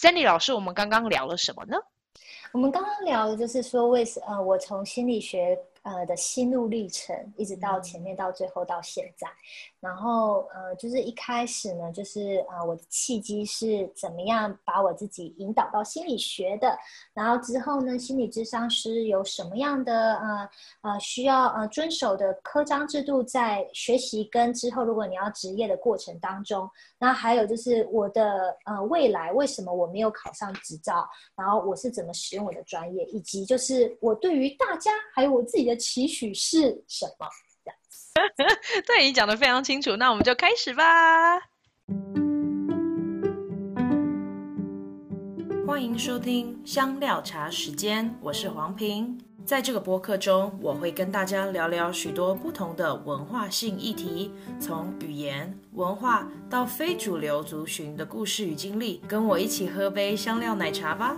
[0.00, 1.76] Sandy 老师，我们刚刚聊了什么呢？
[2.54, 9.28] 我们刚刚聊的就是说，为什呃，我从心理学呃的心路历程，一直到前面到最后到现在。
[9.80, 16.76] 然后，呃，就是一开始呢，就是呃，我的契机是怎么样把我自己引导到心理学的。
[17.14, 20.50] 然后之后呢，心理智商师有什么样的呃
[20.82, 37.28] 呃需要呃遵守的科章制度，在学习跟之后，如果你要职业的过程当中，那还有就是我的呃未来为什么我没有考上执照，然后我是怎么使用我的专业，以及就是我对于大家还有我自己的期许是什么。
[38.86, 40.84] 对，你讲得非常清楚，那我们就开始吧。
[45.64, 49.16] 欢迎收听香料茶时间，我是黄平。
[49.46, 61.16] 在这个播客中，我会跟大家聊聊许多不同的文化性议题，从语言、文化到非主流族群的故事与经历，跟我一起喝杯香料奶茶吧。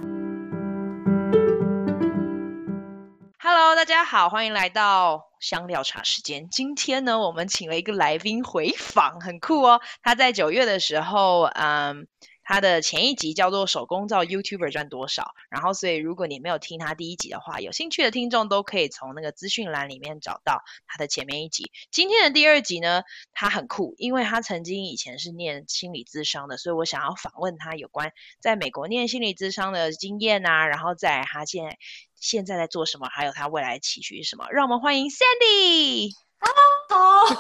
[3.55, 6.49] Hello，大家好，欢迎来到香料茶时间。
[6.49, 9.79] 今天呢，我们请了一个来宾回访，很酷哦。
[10.03, 12.09] 他在九月的时候，嗯。
[12.53, 21.73] 他的前一集叫做《手工皂 YouTuber 赚多少》，然后所以如果你没有听他第一集的话，有兴趣的听众都可以从那个资讯栏里面找到他的前面一集。
[21.91, 31.79] 今天的第二集呢，他很酷，因为他曾经以前是念心理咨商的，所以我想要访问他有关在美国念心理咨商的经验啊，然后在他现在
[32.21, 34.49] 现在在做什么，还有他未来期许是什么。
[34.51, 36.32] 让我们欢迎 Sandy。
[36.89, 37.25] 好，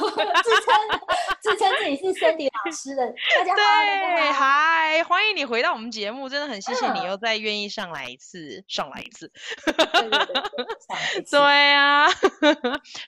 [0.42, 1.00] 自称
[1.40, 9.30] 自称自己是 Sandy 老师的，大家好，对，嗨，欢迎你回到我们节目，真的很谢谢你又再愿意上来一次，嗯、上来一次，
[9.64, 12.08] 对对对， 对啊，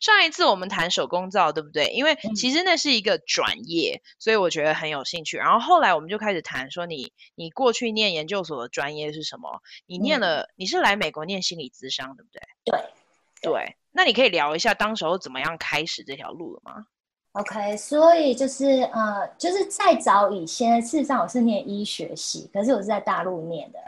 [0.01, 1.87] 上一次我们谈手工皂，对不对？
[1.89, 5.37] 因为其实那是一个转业，嗯、所以我觉得很有兴趣。
[5.37, 6.97] 然后后来我们就开始谈说你，
[7.37, 9.63] 你你过去念研究所的专业是什么？
[9.87, 12.43] 你念了，嗯、你是来美国念心理咨商，对不对？
[12.65, 13.77] 对，对。
[13.97, 16.85] 那你可以聊一下当时候怎么样开始这条路了吗
[17.33, 23.79] ？OK，所以就是呃，就是在早以前，事实上我是念医学系，可是我是在大陆念的。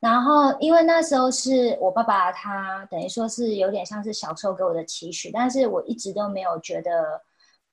[0.00, 7.22] 然后因为那时候是我爸爸，他等于说是有点像是小时候给我的期许，但是我一直都没有觉得。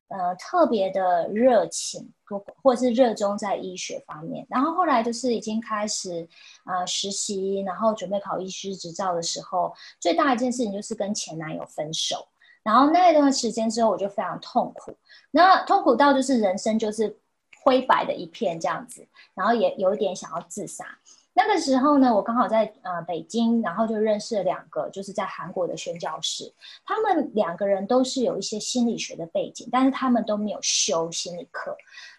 [0.10, 6.28] 呃，特别的热情或或是热衷在医学方面，然后后来就是已经开始
[6.66, 12.28] 呃实习，然后准备考医师执照的时候，最大一件事情就是跟前男友分手，
[12.64, 14.96] 然后那一段时间之后，我就非常痛苦，
[15.32, 17.16] 那痛苦到就是人生就是
[17.64, 20.86] 灰白的一片这样子，然后也有一点想要自杀。
[21.34, 26.52] 那个时候呢，我刚好在呃北京，然后就认识了两个就是在韩国的宣教士，
[26.84, 31.76] 他们两个人都是有一些心理学的背景，但是他们都没有修心理课。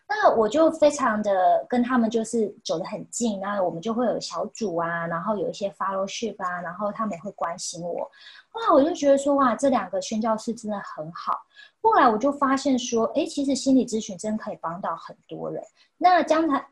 [0.09, 8.11] 那我就非常的跟他们就是走得很近，那我们就会有小组啊，然后有一些 fellowship 啊，然后他们也会关心我。
[8.49, 11.39] 后来我就觉得说哇，这两个宣教士真的很好。
[11.83, 15.63] 后来我就发现说，哎，其实心理咨询真可以帮到很多人。
[15.99, 16.67] 那将来。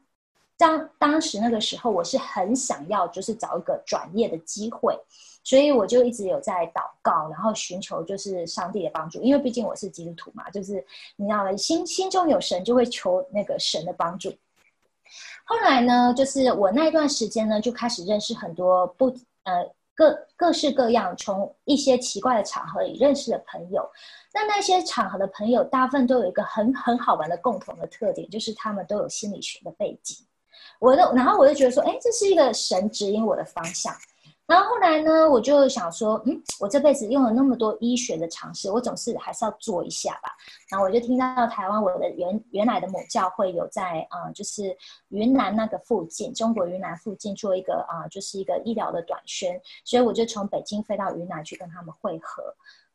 [0.58, 4.98] 当当时那个时候，我是很想要，就是找一个转业的机会，
[5.44, 10.84] 所以我就一直有在祷告，然后寻求就是上帝的帮助，因为毕竟我是基督徒嘛，就是
[11.16, 11.56] 你知道吗？
[11.56, 14.34] 心心中有神，就会求那个神的帮助。
[15.44, 19.06] 后来呢，就是我那一段时间呢，就开始认识很多不
[19.44, 19.64] 呃
[19.94, 23.88] 各各式各样，从一些奇怪的场合里认识的朋友。
[24.34, 30.16] 那那些场合的朋友，大部分都有一个很很好玩的共同的特点，就是他们都有心理学的背景。
[30.78, 33.94] 我的，然后我就觉得说，哎，这是一个神指引我的方向。
[34.46, 40.30] 然后后来呢，我就想说，嗯，我这辈子用了那么多医学的尝试，我总是还是要做一下吧。
[40.70, 44.74] 然后我就听到台湾我的原原来的母教会有在啊、就是
[45.08, 52.42] 云南那个附近，中国云南附近做一个啊、就是一个医疗的短宣，所以我就从北京飞到云南去跟他们会合。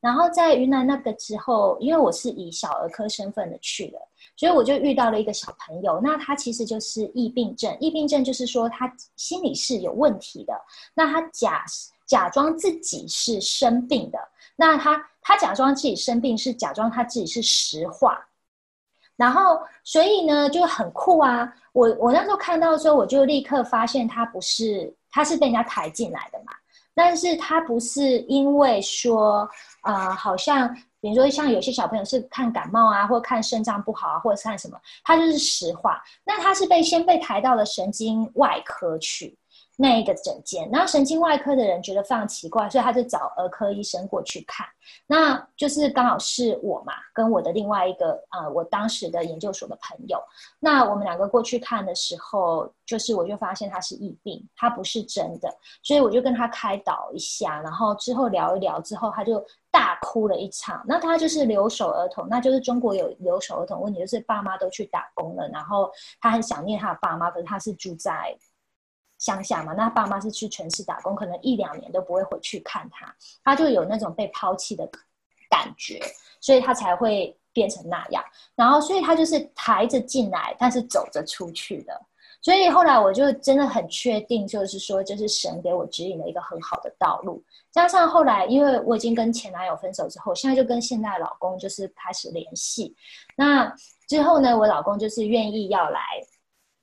[0.03, 3.97] 然后在云南那个之后，因为我是以小儿科身份的去的。
[4.35, 7.73] 所以我就遇到了一个小朋友，那他其实就是易病症。
[7.79, 10.53] 易病症就是说他心理是有问题的，
[10.93, 11.63] 那他假
[12.05, 14.19] 假装自己是生病的，
[14.57, 18.19] 那他他假装自己生病是假装他自己是实话，
[19.15, 21.53] 然后所以呢就很酷啊。
[21.71, 26.53] 我我那时候看到的时候，我就立刻发现他不是，他是被人家抬进来的嘛，
[26.95, 29.49] 但是他不是因为说
[29.81, 30.75] 啊、好像。
[31.03, 36.01] 比如说，像有些小朋友是看感冒啊，或看肾脏不好啊，或者看什么，他就是实话。
[36.25, 39.37] 那他是被先被抬到了神经外科去，
[39.75, 44.67] 那一个诊间，然后神经外科的人觉得非常奇怪，所以他就找儿科医生过去看。
[45.07, 50.21] 那就是刚好是我嘛，跟我的另外一个呃，我当时的研究所的朋友。
[50.59, 55.49] 那我们两个过去看的时候，就是我就发现他是疫病，他不是真的，
[55.81, 60.83] 所以我就跟他开导一下，然后之后聊一聊之后，他就大哭了一场。
[60.85, 65.89] 那他就是留守儿童，那就是中国有留守儿童问题，就是爸妈都去打工了，然后
[66.21, 68.37] 他很想念他的爸妈，可是他是住在。
[69.23, 74.85] 乡下嘛，那爸妈是去城市打工，可能一两年都不会回去看他，他就有那种被抛弃的
[75.49, 76.01] 感觉，
[76.41, 78.21] 所以他才会变成那样。
[78.53, 81.97] 然后，所以他就是抬着进来，但是走着出去的。
[82.41, 87.41] 所以后来我就真的很确定，就是说，这是神给我指引了一个很好的道路。
[87.71, 92.93] 加上后来，因为我已经跟前男友分手之后，现在就跟现在的老公就是开始联系。
[93.37, 93.73] 那
[94.09, 96.01] 之后呢，我老公就是愿意要来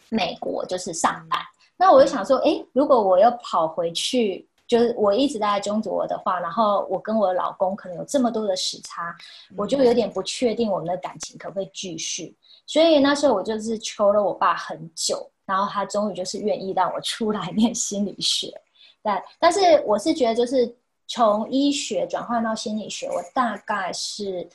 [0.08, 1.38] 美国，就是上班。
[1.80, 9.16] 那我就想说，诶，如果我要跑回去，就是我一直在中国的话，然后我跟我老公可能有这么多的时差，
[9.56, 12.36] 我就有点不确定我们的感情可不可以继续。
[12.66, 18.52] 所以那时候我就是求了我爸很久，然后他终于就是愿意让我出来念心理学。
[19.00, 20.76] 但但是我是觉得，就是
[21.08, 24.46] 从医学转换到心理学，我大概是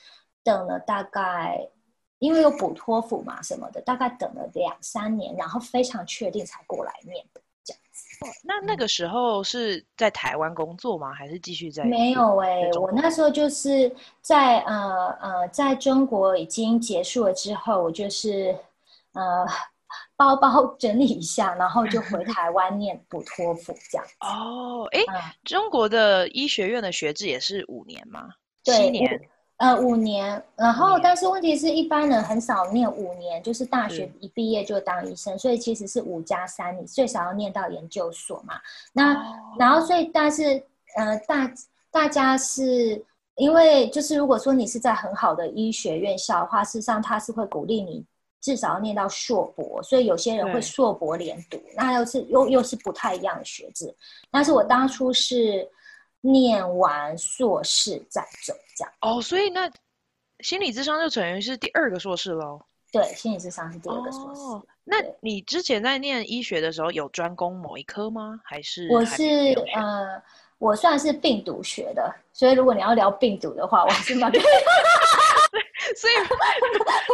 [0.44, 1.68] 等了大概。
[2.20, 8.26] 因为有补托福嘛什么的，大概等了两三年，然后非常确定才过来念的这样子。
[8.26, 11.14] 哦，那那个时候是在台湾工作吗？
[11.14, 11.84] 还是继续在？
[11.84, 18.58] 没有哎、欸，我那时候就是在呃呃，在中国已经结束了之后，我就是
[19.12, 19.46] 呃
[20.16, 24.14] 包包整理一下，然后就回台湾念补托福这样子。
[24.22, 28.30] 哦，哎、嗯，中国的医学院的学制也是五年吗？
[28.64, 29.22] 对，七年。
[29.58, 38.56] 呃，五年，然后但是问题是一般人很少念五年，就是大学一毕业就当医生，所以其实是五加三，你最少要念到研究所嘛。
[38.92, 39.24] 那、哦、
[39.58, 40.62] 然后所以但是
[40.98, 41.50] 呃大
[41.90, 43.02] 大家是
[43.36, 48.04] 因为就是如果说你是在很好的医学院校的话，事实上他是会鼓励你
[48.42, 53.96] 至少要念到硕博，所以有些人会硕博连读，那又是又又是不太一样的学制。
[54.30, 55.66] 但是我当初是。
[56.32, 59.72] 念完硕士再走，这样哦，所以那
[60.40, 62.60] 心理智商就等于是第二个硕士喽。
[62.92, 64.42] 对，心理智商是第二个硕士。
[64.42, 68.40] 哦，那你之前在念医学的时候有专攻某一科吗？
[68.44, 69.24] 还是我是
[69.76, 70.22] 呃，
[70.58, 74.32] 我算是病毒学的，所以如果你要聊病毒的话，我是蛮。
[75.96, 76.14] 所以，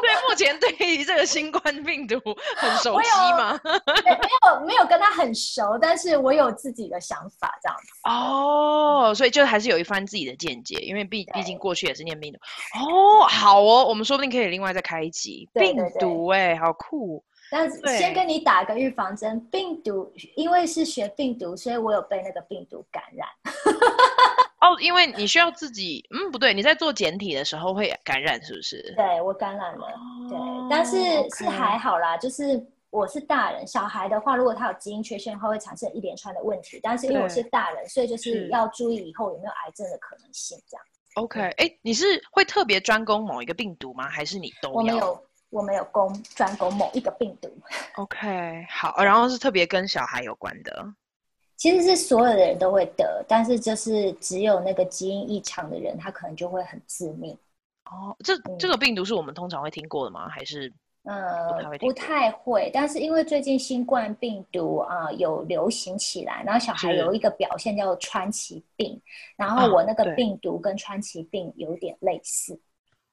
[0.01, 2.19] 对目前对于这个新冠病毒
[2.57, 3.59] 很熟悉吗？
[4.03, 7.91] 没有，没有跟他很熟，但是我有自己的想法，这样子。
[8.03, 12.39] 哦，所以就还是有一番自己的见解，因为毕毕竟过去也是念病毒。
[12.79, 17.23] 哦，好哦，我们说不定可以另外再开一集病毒，哎，好酷。
[17.53, 23.27] 但是先跟你打个预防针，病毒，因为是学病毒，所以我有被那个病毒感染。
[24.61, 28.93] 哦，因为你需要自己，嗯，不对，你在做简体的时候会感染，是不是？
[28.95, 30.37] 对，我感染了，哦、对，
[30.69, 30.97] 但是
[31.35, 36.79] 是还好啦.就是我是大人，小孩的话，如果他有基因缺陷的话，会产生一连串的问题。
[36.83, 40.85] 但是因为我是大人，所以就是要注意以后有没有癌症的可能性，这样。
[41.15, 44.07] OK，哎，你是会特别专攻某一个病毒吗？
[44.07, 44.69] 还是你都？
[44.71, 47.49] 我没有，我没有攻专攻某一个病毒。
[47.95, 50.85] OK，好，然后是特别跟小孩有关的。
[51.61, 57.37] 其实是所有的人都会得，但是就是只有那个基因异常的人，他可能就会很致命。
[57.85, 60.27] 哦，这、嗯、这个病毒是我们通常会听过的吗？
[60.27, 60.73] 还是
[61.03, 62.71] 呃不太会？
[62.73, 68.99] 但是因为最近新冠病毒啊、呃、有流行起来，然后小孩有一个表现叫做川崎病，
[69.35, 72.59] 然后我那个病毒跟川崎病有点类似。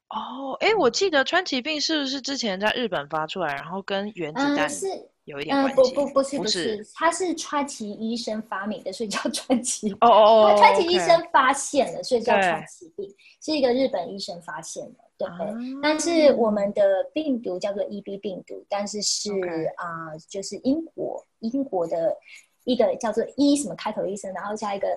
[0.08, 4.86] 哦，哎，我记得川崎病是不是之前在日本发出来，然后跟原子弹、嗯、是。
[5.28, 5.74] 有一点关系。
[5.74, 9.92] 嗯，不不不是不是，他是川崎医生发明的，所以叫川崎。
[10.00, 15.28] 哦哦 哦，川崎医生发现了，所以叫川崎病，是一个日本医生发现的，对。
[15.82, 16.82] 但是我们的
[17.12, 19.30] 病毒叫做 EB 病毒，但是是
[19.76, 22.16] 啊，就是英国英国的
[22.64, 24.88] 一个叫做 E 什么开头医生，然后加一个。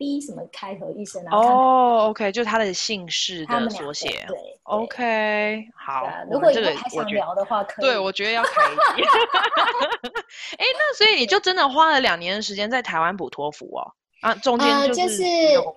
[0.00, 1.36] B 什么开头医生啊？
[1.36, 4.08] 哦、oh,，OK，就是他的姓氏的缩写。
[4.26, 6.08] 对，对，OK，好。
[6.30, 7.84] 如果这个还想聊的话，可以。
[7.84, 9.02] 对，我觉得要开一集。
[10.56, 13.92] 哎，那所以你就真的花了两年的时间在台湾补托福哦？
[14.22, 15.22] 啊，中间就是、呃、就是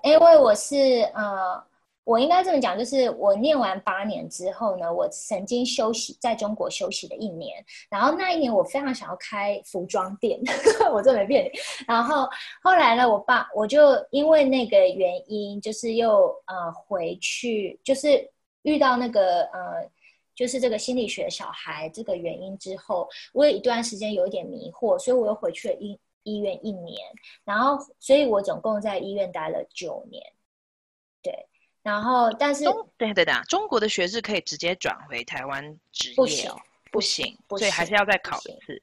[0.04, 0.76] 因为我是
[1.14, 1.62] 呃。
[2.06, 10.38] 我应该这么讲，就是我念完八年之后呢，我曾经休息在中国休息了一年，然后那一年我非常想要开服装店，
[10.94, 11.52] 我这没骗你。
[11.88, 12.28] 然后
[12.62, 13.80] 后来呢，我爸我就
[14.12, 18.30] 因为那个原因，就是又呃回去，就是
[18.64, 19.90] 遇到那个呃，
[20.36, 26.98] 就是这个心理学小孩这个原因之后，我有一段时间有一点迷惑，所以我又回去了英医院一年，
[27.46, 30.22] 然后所以我总共在医院待了九年。
[31.84, 32.64] 对，然后但是
[32.98, 36.16] 对对对，中国的学士可以直接转回台湾执业？
[36.16, 36.52] 不行，
[36.92, 38.82] 不行，不行，所以还是要再考一次。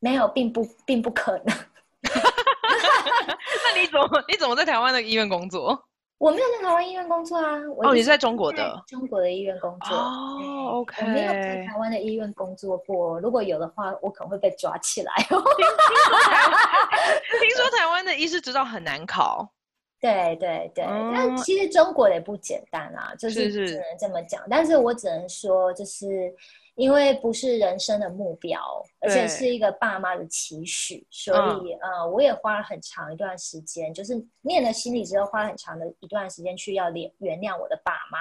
[0.00, 1.46] 没有，并不并不可能。
[2.08, 5.84] 那你怎么你怎么在台湾的医院工作？
[6.18, 7.56] 我没有在台湾医院工作啊。
[7.82, 8.82] 哦，你是在中国的？
[8.88, 9.96] 中国的医院工作。
[9.96, 11.04] 哦，OK。
[11.04, 13.20] 我没有在台湾的医院工作过。
[13.20, 15.12] 如果有的话，我可能会被抓起来。
[15.22, 15.38] 听
[17.56, 19.48] 说台湾的医师执照很难考。
[20.00, 24.40] 对对对，嗯、但其实中国的也不简单啊，就是只能这么讲。
[24.40, 26.32] 是是，但是我只能说，就是
[26.76, 28.60] 因为不是人生的目标，
[29.00, 38.18] 而且是一个爸妈的期许，所以、嗯、呃，我也花了很长一段时间，就是念了心理之后，花了很长的一段时间去要原原谅我的爸妈。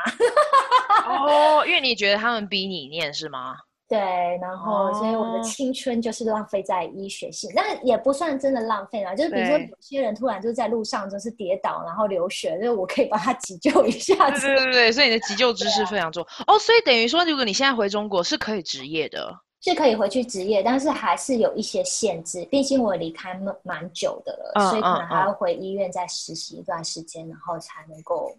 [1.05, 3.55] 哦，因为你觉得他们逼你念是吗？
[3.89, 3.97] 对，
[4.41, 9.15] 然后所以我的青春就是浪费在医学系，那、哦、也不算真的浪费啦。
[9.15, 14.45] 就是比如说有些人突然就在路上就是跌倒，然后流血，就是我可以帮他急救一下子。
[14.47, 16.59] 对对对，所以你的急救知识非常重、啊、哦。
[16.59, 22.45] 所以等于说，如果你现在回中国是可以执业的，是可以回去执业，但是还是有一些限制。
[22.51, 28.37] 毕竟我离开蛮蛮久的了，嗯、所以可能还要回医院再实习一段时间，嗯、然后才能够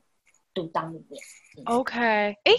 [0.52, 1.22] 独当一面。
[1.64, 1.98] OK，
[2.44, 2.52] 哎，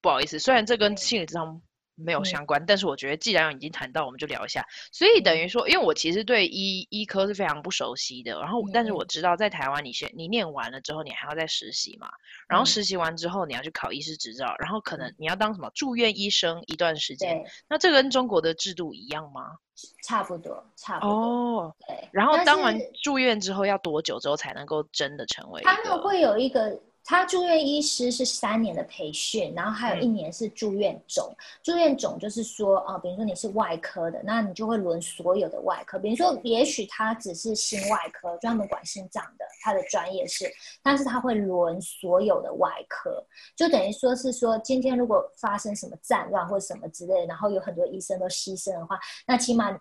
[0.00, 1.60] 不好意思，虽然这跟心理咨商。
[2.04, 4.64] 没有相关，嗯、但是我觉得既然已经谈到，我们就聊一下。
[4.92, 12.08] 所以等于说，因为我其实对医医科是非常不熟悉的，然后、嗯、但是我知道在台湾，你先你念完了之后，你还要再实习嘛。
[12.48, 17.38] 然后实习完之后，你要去考医师执照，然后可能你要当什么住院医生一段时间。
[17.38, 19.56] 对那这跟中国的制度一样吗？
[20.04, 21.10] 差不多，差不多。
[21.10, 22.08] 哦，对。
[22.12, 25.62] 然后当完住院之后，要多久之后才能够真的成为？
[25.62, 26.80] 他们会有一个。
[27.10, 31.26] 他住院医师是三年的培训，然后还有一年是住院总。
[31.28, 35.98] 嗯、住院总就是说，啊、呃，比如说你是外科的，那你就会轮所有的外科。
[35.98, 40.48] 比如说，也许他只是心外科，专门管心脏的，他的专业是，
[40.84, 43.20] 但是他会轮所有的外科，
[43.56, 49.76] 就等于说是说，今天如果发生什么战乱或什么之类，然后有很多医生都牺牲的话，那起码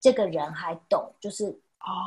[0.00, 1.60] 这个人还懂，就是。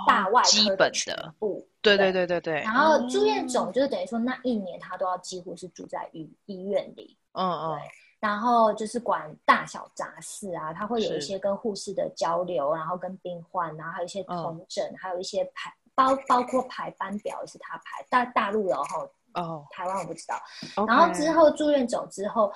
[0.07, 2.61] 大外科的全部，哦、对对对对对。
[2.61, 7.79] 然后住院总就是等于说那一年他都要几乎是住在医医院里，嗯嗯。
[8.19, 18.05] 然后就是管大小杂事啊，他会有一些跟护士的交流，然后跟病患，然后还有一些同诊，嗯、还有一些排包包括排班表也是他排。
[18.09, 20.35] 大大陆然后哦，台湾我不知道。
[20.75, 22.53] Okay 然后之后住院总之后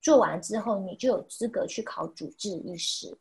[0.00, 3.14] 做完之后，你就有资格去考主治医师。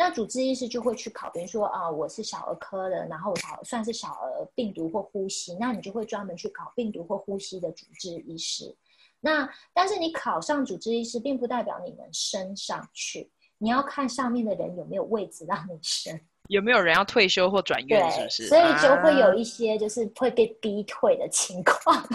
[0.00, 8.72] 那主治医师就会去考，比如说啊，我是小儿科的，然后我考算是小儿病毒或呼吸，那你就会专门去考病毒或呼吸的主治医师。
[9.18, 13.28] 那但是你考上主治医师，并不代表你能升上去，
[13.58, 16.16] 你要看上面的人有没有位置让你升。
[16.46, 18.08] 有没有人要退休或转院？
[18.12, 18.46] 是不是？
[18.46, 22.08] 所以就会有一些就是会被逼退的情况，啊、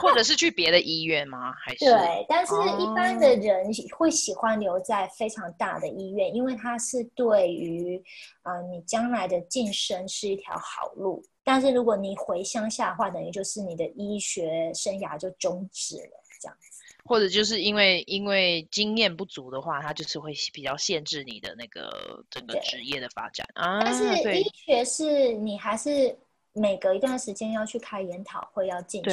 [0.00, 1.52] 或者是去别的医院吗？
[1.52, 2.26] 还是对？
[2.28, 8.02] 但是一般的人会喜欢留在非常大的医院，因为它是对于
[8.42, 11.22] 啊、呃、你将来的晋升是一条好路。
[11.42, 16.68] 但是如果你回乡下的话，等于就是你的医学生涯就终止了，这样子。
[17.04, 23.80] 或者就是因为因为经验不足的话，它就是会比较限制你的那个整个职业的发展啊。
[23.82, 26.16] 但是医学是你还是
[26.52, 29.10] 每隔一段时间要去开研讨会，要进去。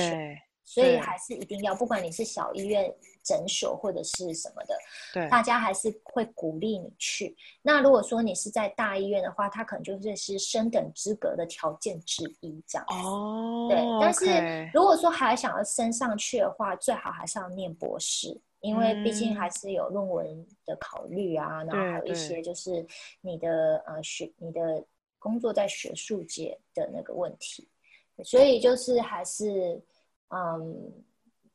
[0.68, 2.94] 所以还是一定要，不管你是小医院、
[3.24, 4.78] 诊所或者是什么的，
[5.14, 7.34] 对，大家还是会鼓励你去。
[7.62, 12.94] 那如果说你是在大医院的话，它可能就是是升等资格的条件之一，这样子。
[12.96, 13.78] 哦，对。
[14.02, 22.86] 但是如果说还想要升上去的话，最好还是要念博士，因为毕竟还是有论文的考虑啊，然后还有一些就是
[23.22, 24.84] 你的呃学、你的
[25.18, 27.70] 工作在学术界的那个问题，
[28.26, 29.82] 所以就是还是。
[30.30, 31.04] 嗯，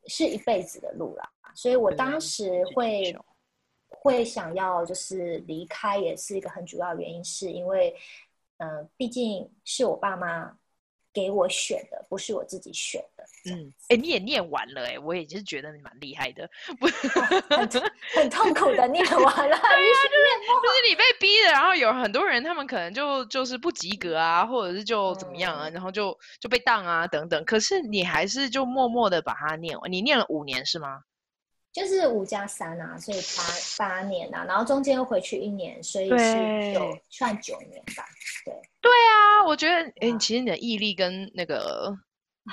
[0.07, 3.17] 是一辈子的路啦，所以我当时会
[3.89, 7.95] 会想要就是离开，也是一个很主要原因，是因为，
[8.59, 10.59] 嗯，毕竟是我爸妈。
[11.13, 16.49] 给我选的不是我自己选的，嗯，哎，你也念完了，哎，我也是觉得你蛮厉害的，
[16.81, 17.09] 不是
[17.51, 17.69] 很
[18.15, 31.03] 很痛苦的念完了， 对啊，就是就是你被逼的，然后有很多人他们可能就就是不及格啊，或者是就怎么样啊，嗯、然后就就被当啊等等，可是你还是就默默的把它念完，你念了五年是吗？
[31.73, 33.43] 就是五加三啊，所以八
[33.79, 38.05] 八年啊，然后中间又回去一年，所以是有算九年吧。
[38.45, 41.97] 对对啊，我觉得哎、欸，其实你的毅力跟那个，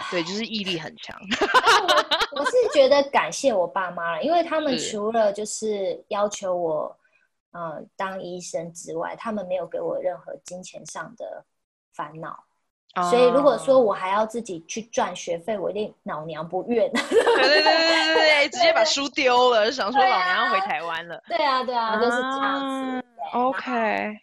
[0.10, 1.20] 对，就是毅力很强。
[2.34, 6.98] 我我是觉得感谢我爸妈了，因为他们除了就是要求我，
[7.52, 11.44] 嗯、呃，当医生之外，他们没有给我任何金钱上的
[11.94, 12.46] 烦恼。
[12.96, 16.92] 所以如果说我还要自己去赚学费，我一定老娘不愿。
[16.92, 21.22] 对对对对对对， 直接把书丢了，想说老娘要回台湾了。
[21.28, 23.06] 对啊对啊，就是这样子。
[23.34, 24.18] OK，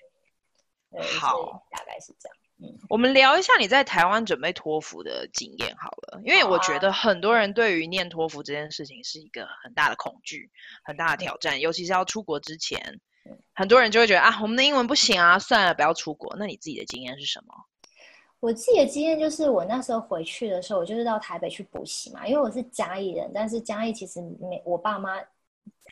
[1.18, 2.37] 好，大概是这样。
[2.58, 10.50] 嗯，我们聊一下你在台湾准备托福的经验好了，因为我觉得很多人对于念托福这件事情是一个很大的恐惧，
[10.82, 12.99] 很大的挑战，尤其是要出国之前，
[13.54, 16.35] 很多人就会觉得啊，我们的英文不行啊，算了，不要出国。
[16.38, 17.54] 那你自己的经验是什么？
[18.40, 25.16] 我自己的经验就是，我那时候回去的时候，我就是到台北去补习嘛，因为我是嘉义人，但是嘉义其实没我爸妈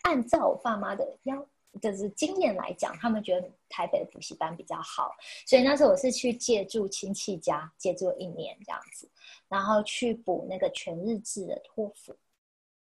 [0.03, 1.47] 按照我爸妈的要
[1.81, 5.11] 就是经验来讲，他们觉得台北的补习班比较好，
[5.47, 9.11] 所以那时候我是去借住亲戚家借住一年这样子，
[9.49, 12.15] 然后去补那个全日制的托福。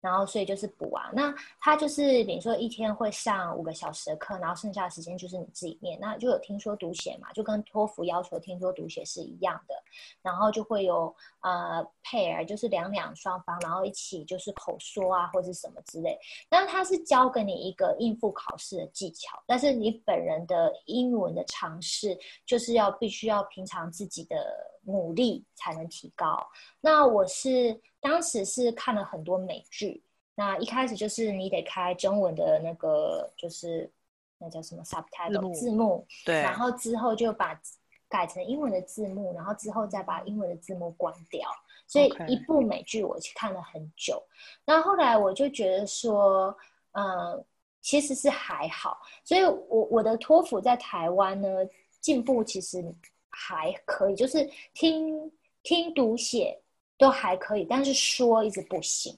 [0.03, 1.09] 然后，所以就是补啊。
[1.13, 5.97] 那他就是，比如说一天会上五个小时的课，然后剩下的时间就是你自己念。
[5.97, 9.73] 那就有听说读写嘛，就跟托福要求听说读写是一样的。
[10.21, 16.19] 然后就会有呃 pair，就是两两双方，然后一起就是口说啊，或者什么之类。
[16.51, 24.35] 那他是教给你一个应付考试的技巧，但是你本人的英文的尝试，就是要必须要平常自己的
[24.83, 26.45] 努力才能提高。
[26.81, 27.79] 那我是。
[28.03, 30.03] 当时是看了很多美剧，
[30.35, 33.89] 那一开始就是你得开中文的那个，就是
[34.37, 37.57] 那叫什么 subtitle 字幕，对，然后之后就把
[38.09, 41.49] 改成英文的字幕，然后之后再把英文的字幕关掉。
[41.87, 44.21] 所以一部美剧我去看了很久，
[44.65, 46.53] 那后，后来我就觉得说，
[46.91, 47.45] 嗯，
[47.81, 51.47] 其实是还好，所以我我的托福在台湾呢
[52.01, 52.83] 进步其实
[53.29, 55.31] 还可以，就是听
[55.61, 56.59] 听读写。
[57.03, 59.13] 都还可以，但是说一直不行，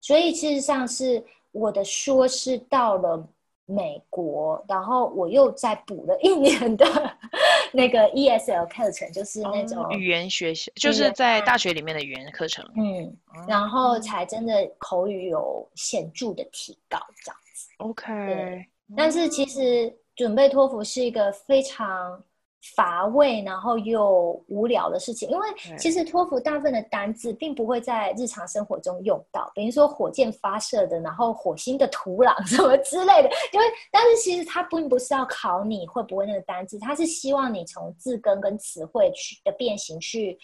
[0.00, 3.22] 所以事实上是我的说是到了
[3.66, 6.86] 美国，然后我又再补了一年的
[7.70, 12.64] 那个 ESL 课程，就是那种语言学习，就是在大学里面的语言课程。
[12.76, 13.14] 嗯，
[13.46, 17.68] 然后才真的口语有显著的提高，这样子。
[17.76, 18.64] OK，
[18.96, 22.24] 但是其实准备托福是一个非常。
[22.74, 25.48] 乏味，然后又无聊的事情，因为
[25.78, 40.38] 其实托福大部分的单字并不会在日常生活中用到，比如说火箭发射的，然后火星的土壤 什么之类的，因为但是其实它并不是要考你会不会那个单字，它是希望你从字根跟词汇去的变形去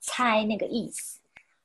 [0.00, 1.20] 猜那个意思，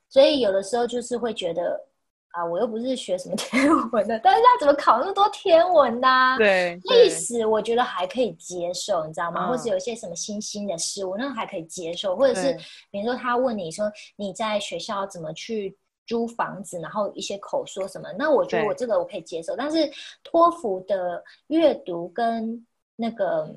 [0.09, 1.87] 所以有的时候就是会觉得。
[2.35, 6.07] 啊，我又不是学什么 天文的，但是他怎么考那么多天文呢？
[6.07, 6.37] 啊？
[6.37, 9.45] 对，历史我觉得还可以接受，你知道吗？
[9.45, 12.15] 嗯、或是有一些什么新兴的事物，那还可以接受。
[12.15, 12.57] 或者是
[12.91, 19.55] 比如说他问你说你在学校怎么去租房子，然后一些口说什么，那我觉得我这个我可以接受。
[19.55, 19.89] 但是
[20.23, 23.49] 托福的阅读跟那个。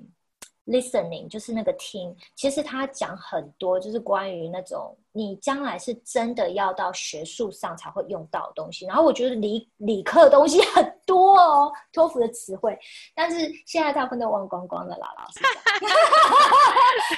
[0.70, 8.86] Listening 就是那个听，其实他讲很多，就是关于那种你将来是真的要到学术上才会用到的东西。
[8.86, 12.78] 然后我觉得理理科的东西 很多哦，托福的词汇，
[13.16, 15.62] 但是现在大部分都忘光光了啦，老师讲。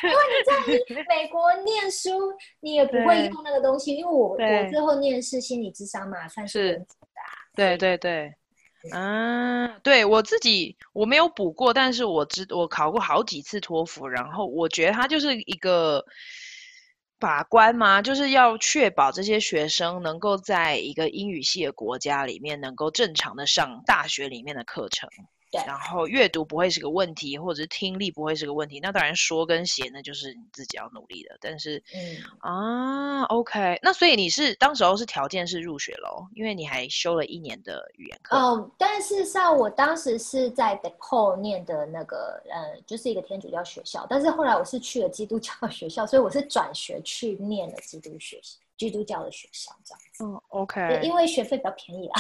[0.11, 3.95] 因为你在 美国念书，你也不会用那个东西。
[3.95, 6.83] 因为我我最后念的是心理智商嘛，算是。
[7.55, 8.35] 对对对。
[8.93, 16.03] 嗯、啊，对我自己我没有补过，但是我知我考过好几次托福，然后我觉得它就是一个
[17.21, 25.09] 把关吗，就是要确保这些学生能够在一个英语系的国家里面，能够正常的上大学里面的课程。
[25.51, 28.79] 对，然后阅读不会是个问题，或者是听力不会是个问题。
[28.79, 31.37] 那当然说跟写那，就是你自己要努力的。
[31.41, 38.37] 但是，嗯啊，OK，那所以你是当时候是条件是入学喽，因为你还修了一年的语言课。
[38.37, 44.07] 嗯，但事实上我当时是在 DePaul 念的那个，呃，就是一个天主教学校。
[44.09, 48.57] 但是后来我是去了基督教学校，所以我是转学去念了基督学校。
[48.81, 52.15] 基督教的学校这样子，嗯，OK，因为学费比较便宜啦。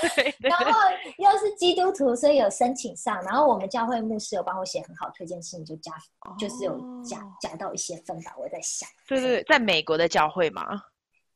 [0.40, 0.80] 然后
[1.18, 3.22] 又是基督徒，所以有申请上。
[3.22, 5.92] 然后我们教会牧师有帮我写很好推荐信，就加，
[6.38, 8.34] 就是有加加到一些分吧。
[8.38, 10.82] 我在想，对对对，在美国的教会嘛。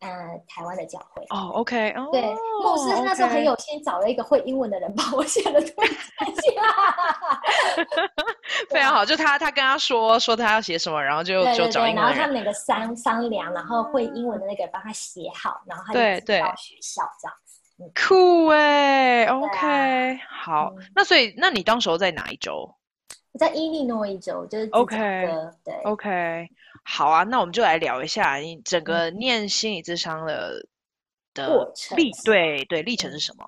[0.01, 0.09] 呃，
[0.47, 2.23] 台湾的教会哦，OK，哦，对，
[2.63, 6.55] 牧师那时候很有心，找了一个会英文的人帮我写了推荐信，
[8.71, 9.05] 非常好。
[9.05, 17.59] 就他，他跟他说说他要写什么，然后就就找英文，然后他们两个商商量，然后会英文的那个人帮他写好，然后他就到学校这样子。
[17.95, 20.73] 酷哎，OK，好。
[20.95, 22.73] 那所以，那你当时候在哪一周？
[23.33, 24.97] 我在伊利诺伊州，就是 OK，
[25.65, 26.49] 对，OK。
[26.91, 30.59] 好啊，那我们就来聊一下你整个念心理智商的、
[31.35, 33.45] 嗯、的历，对对历程是什么？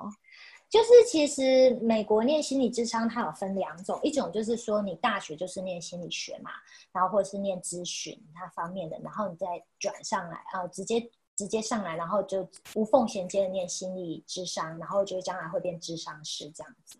[0.68, 6.50] 就是其实美国念心理智商，它有分两种，一种就是说你大学就是念心理学嘛，
[6.92, 9.46] 然后或者是念咨询它方面的，然后你再
[9.78, 16.98] 转上来，啊，直接直接上来，然后就无缝衔接的念心理智商，然后就将来会变智商师这样子。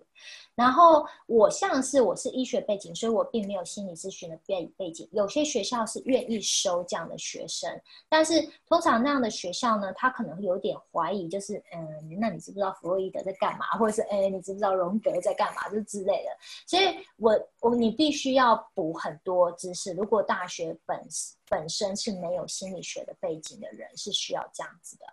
[0.60, 5.08] 然后我像是我是医学背景，所以我并没有心理咨询的背背景。
[5.10, 7.70] 有些学校是愿意收这样的学生，
[8.10, 16.30] 但是通常那样的学校呢，他可能有点怀疑，就是嗯，那你知不知道弗洛伊德在干嘛，或者是哎，你知不知道荣格在干嘛，就之类的。
[16.66, 19.94] 所以我我你必须要补很多知识。
[19.94, 21.02] 如果大学本
[21.50, 25.04] 本身是没有心理学的背景的人，是需要这样子的。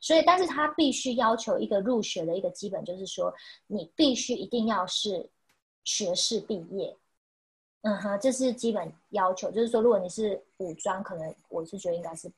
[0.00, 3.34] 所以，但是他必须要求一个入学的一个基本，就是说
[3.66, 4.86] 你必须一定要。
[4.88, 5.30] 是
[5.84, 6.96] 学士毕业，
[7.82, 9.50] 嗯哼，这是基本要求。
[9.52, 12.28] 就是说，如果你是五专，可能我是觉得应该是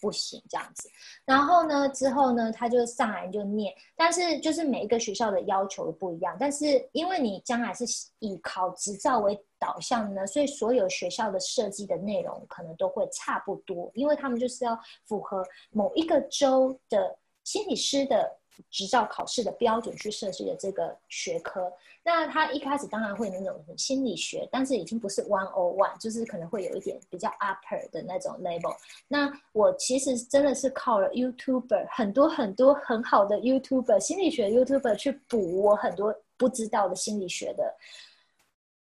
[0.00, 0.88] 不行这样子。
[1.24, 6.36] 然后呢，之后呢，他就上来就念，但是就是每一个学校的要求不一样。
[6.38, 7.84] 但是因为你将来是
[8.18, 18.38] 以考执照为导向呢，所以所有学校的设计的内容可能都会差不多，因为他们就是要符合某一个州的心理师的。
[18.70, 28.74] 执照考试的标准去设计的这个学科，那他一开始当然会那种心理学，但是已经不是 one o one，就是可能会有一点比较 upper 的那种 level。
[29.08, 37.74] 那我其实真的是靠了 YouTuber 很多很多很好的 YouTuber 心理学 YouTuber 去补我很多不知道的心理学的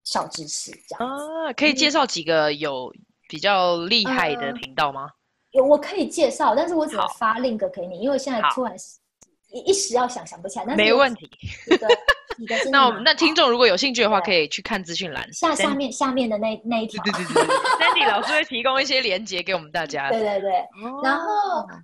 [0.02, 1.08] 小知识，这样
[1.46, 2.92] 啊，可以介绍几个有
[3.28, 5.10] 比较厉害的频道吗？
[5.52, 8.74] 有、嗯，我可以介绍，但是我只能发 link 给你，因为现在突然。
[9.54, 11.30] 一一时要想想不起来，那没问题。
[12.72, 17.00] 那我们那听众如果有兴趣的话，可以去看资讯栏下下面下面的那那一条。
[17.04, 17.46] 对对对对，
[17.78, 20.10] Sandy 老师会提供一些连接给我们大家。
[20.10, 20.50] 对对对，
[21.04, 21.28] 然后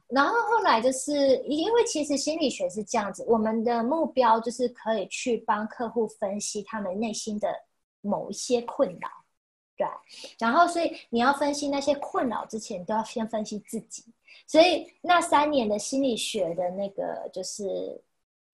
[0.09, 7.49] 然后后来就是因为其实心理学是这样子，我们的目标就是可以去帮客户分析他们内心的
[8.01, 9.09] 某一些困扰，
[9.77, 9.87] 对。
[10.41, 14.05] 然后所以你要分析那些困扰之前，都要先分析自己。
[14.51, 17.65] 所以那三年的心理学的那个就是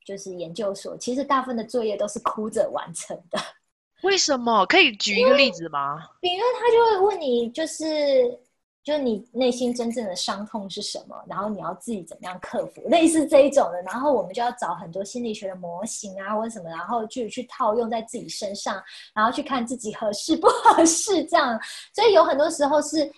[0.04, 3.38] 就是研究所，其实大部分的作业都是哭着完成的。
[4.04, 4.66] 为什么？
[4.66, 6.06] 可以举一个例子吗？
[6.20, 8.38] 比如他就会问你，就是
[8.84, 13.80] 就你内心真正的伤痛是什么，然后你要自己怎么样克服，类似这一种的。
[13.80, 18.82] 然后我们就要找很多心理学的模型啊，或者什么，然后去去套用在自己身上，
[19.14, 21.58] 然后去看自己合适不合适这样。
[21.94, 23.10] 所以有很多时候是。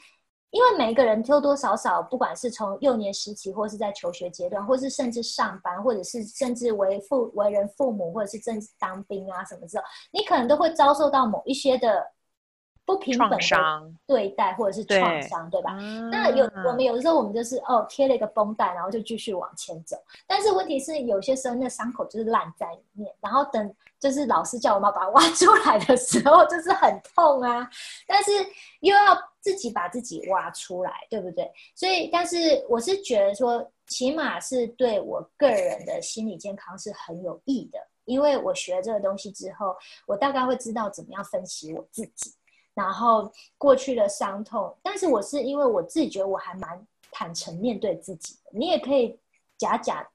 [0.51, 12.03] 因为每一个人多多少少，不管是从幼年时期，或是在求学阶段，或是甚至上班，或者是甚至为父为人父母，或者是正当兵啊什么之后，你可能都会遭受到某一些的
[12.89, 13.39] 不平等的
[14.07, 15.77] 对待，或者是创伤，对，吧？
[15.79, 19.97] 嗯、那有我们有的时候，我们就是哦贴了一个绷带，然后就继续往前走。
[20.27, 27.69] 但是问题是，有些时候那伤口就是烂在里面，然后等就是老师叫我们把它挖出来的时候，就是很痛啊。
[28.07, 28.31] 但是
[28.81, 29.17] 又要。
[29.41, 31.51] 自己把自己挖出来，对不对？
[31.75, 32.37] 所以，但是
[32.69, 39.75] 我是觉得说，起码是对我个人的心理健康是很有益的，因为我学了这个东西之后，
[40.07, 42.35] 我大概会知道怎么样分析我自己，
[42.79, 44.75] 然后过去的伤痛。
[44.83, 49.19] 但是我是因为我自己觉得我还蛮坦诚面对自己的，你也可以
[49.59, 50.09] 假假，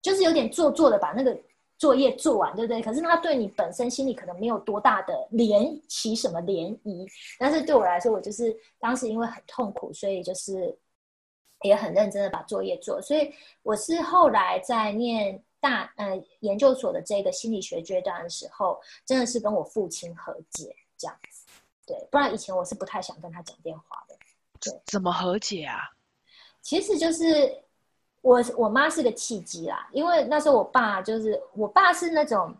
[0.00, 1.36] 就是有点做作的把那个。
[1.76, 2.80] 作业做完，对不对？
[2.80, 10.78] 可是他对你本身心里可能没有多大的涟起什么涟漪，但是对我来说，我就是当时因为很痛苦，所以就是
[11.62, 13.02] 也很认真的把作业做。
[13.02, 21.43] 所以我是后来在念大呃研究所的这个心理学阶段的时候，真的是跟我父亲和解这样子。
[21.86, 24.16] 对，不然以前我是不太想跟他讲电话的。
[24.60, 25.80] 对，怎么和解啊？
[26.60, 27.62] 其实就是。
[28.24, 32.56] 我我妈是个契机啦，因为那时候我爸就是我爸是那种，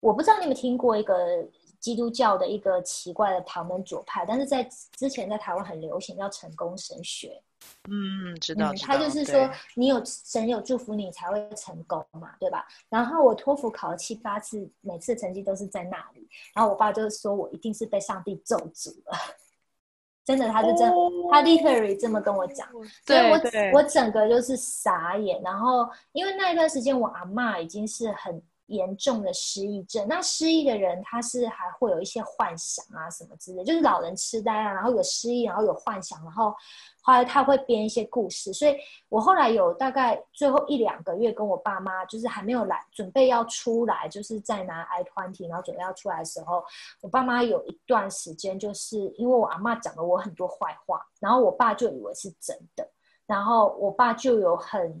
[0.00, 1.46] 我不知道你有没有听过一个
[1.86, 7.40] 基督教的一个奇怪的旁门左派，但是在之前在台湾很流行叫成功神学。
[7.88, 12.66] 嗯，知道，嗯，他就是说你有神有祝福你才会成功嘛，对吧？
[12.88, 19.16] 然后我托福考了七八次，每次成绩都是在那里，然后我爸就是说我一定是被上帝咒诅了。
[20.26, 22.68] 真的，他就真，oh, 他 literally 这么跟我讲，
[23.06, 25.40] 所以我我整个就是傻眼。
[25.40, 30.06] 然后，因为那一段时间，我阿嬷已经是很严重的失忆症。
[30.08, 36.54] 那失忆的人，他是还会有一些幻想啊什么之类，就是老人痴呆啊，然后有失忆，然后有幻想，然后。
[37.02, 38.76] 后来他会编一些故事，所以
[39.08, 46.64] 我后来有大概最后一两个月跟我爸妈，就是还没有来，准备要出来，就是在拿 I-20，然后准备要出来的时候，
[47.00, 52.84] 我爸妈有一段时间就是因为我阿嬷讲了我很多坏话，然后我爸就以为是真的，
[53.24, 55.00] 然后我爸就有很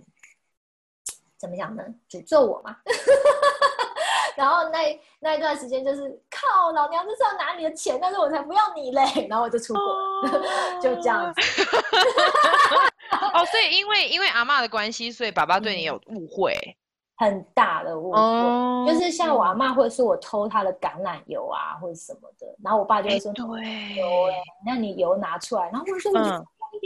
[1.38, 1.82] 怎么讲呢？
[2.08, 2.76] 诅咒我嘛。
[4.36, 10.28] 然后那那一段时间就是靠老娘就是要拿你的钱，但是我才不要你嘞，然后我就出国，哦、
[10.82, 11.40] 就这样子。
[13.32, 16.54] 哦，所以因为因为阿妈的关系，所以爸爸对你有误会。
[16.54, 16.74] 嗯
[17.18, 23.42] 很大的误会，哦、就是像我阿妈会说我偷她的橄榄油啊，或者什么的，然后我爸就会说：“对，
[24.66, 26.24] 那你油拿出来。”然后我说：“我就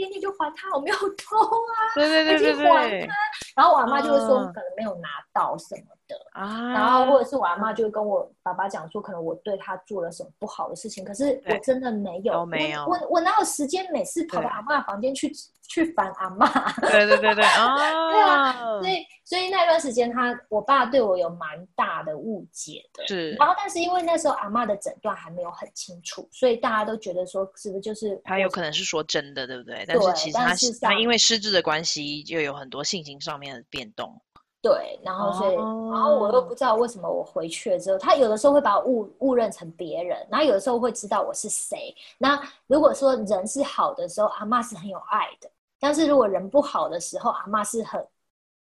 [0.01, 3.13] 用一点点就还他，我没有偷啊，对对对对对，还他。”
[3.55, 15.31] 然后我阿妈就会说：“可能没有拿到什么的。”啊，然后或者是我阿妈就会跟我爸爸讲说：“可能我对他做了什么不好的事情，可是我真的没有，没有，我我哪有时间每次跑到阿妈房间去？”
[15.71, 16.45] 去烦阿妈，
[16.81, 17.77] 对对对对，啊，
[18.11, 21.47] 对啊，所以所以那段时间他我爸对我有蛮
[21.77, 23.31] 大的误解的，是。
[23.35, 29.85] 然后但是因为那时候阿妈的诊断还没有很清楚，所以大家都觉得说是不是就是他有可能是说真的，对不对？
[29.87, 34.21] 但是其实他是他因为失智的关系，就有很多性情上面的变动。
[34.61, 41.95] 对，然后所以，哦、然后我又不知道为什么我回去了之后，他有的时候会把我误误认成别人，然后有的时候会知道我是谁。
[42.19, 45.49] 那如果说人是好的时候，阿妈是很有爱的。
[45.79, 48.05] 但是如果人不好的时候，阿妈是很，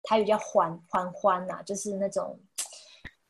[0.03, 2.39] 他比较欢欢欢呐，就是那种，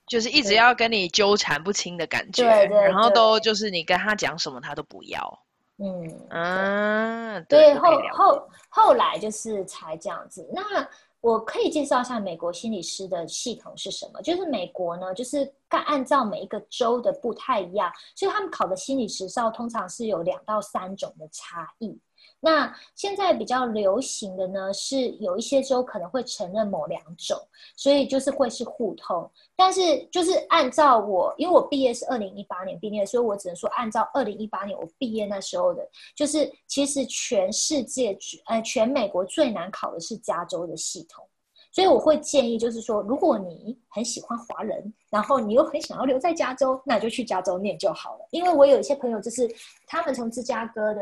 [0.06, 5.40] 就是一直要跟你纠缠不清的感觉，对，对，对，然后都就是你跟他讲什么他都不要，
[5.80, 10.48] 嗯嗯，对，对，后后后来就是才这样子。
[10.54, 10.88] 那
[11.22, 14.22] 我可以介绍一下美国心理师的系统是什么？
[14.22, 22.00] 就是美国呢，就是按按照每一个州的不太一样，所以他们考的心理执照通常是有两到三种的差异。
[22.42, 27.38] 那现在比较流行的呢，是有一些州可能会承认某两种，
[27.76, 29.30] 所以就是会是互通。
[29.58, 41.28] 但是就是按照我，因为我毕业是二零一八年毕业，所以我只能说按照二零一八年我毕业那时候的，就是其实全世界呃全美国最难考的是加州的系统，
[41.74, 48.26] 所以我会建议就是说，如果你很喜欢华人，然后你又很想要留在加州，那你就去加州念就好了。
[48.32, 49.46] 因为我有一些朋友就是
[49.86, 51.02] 他们从芝加哥的。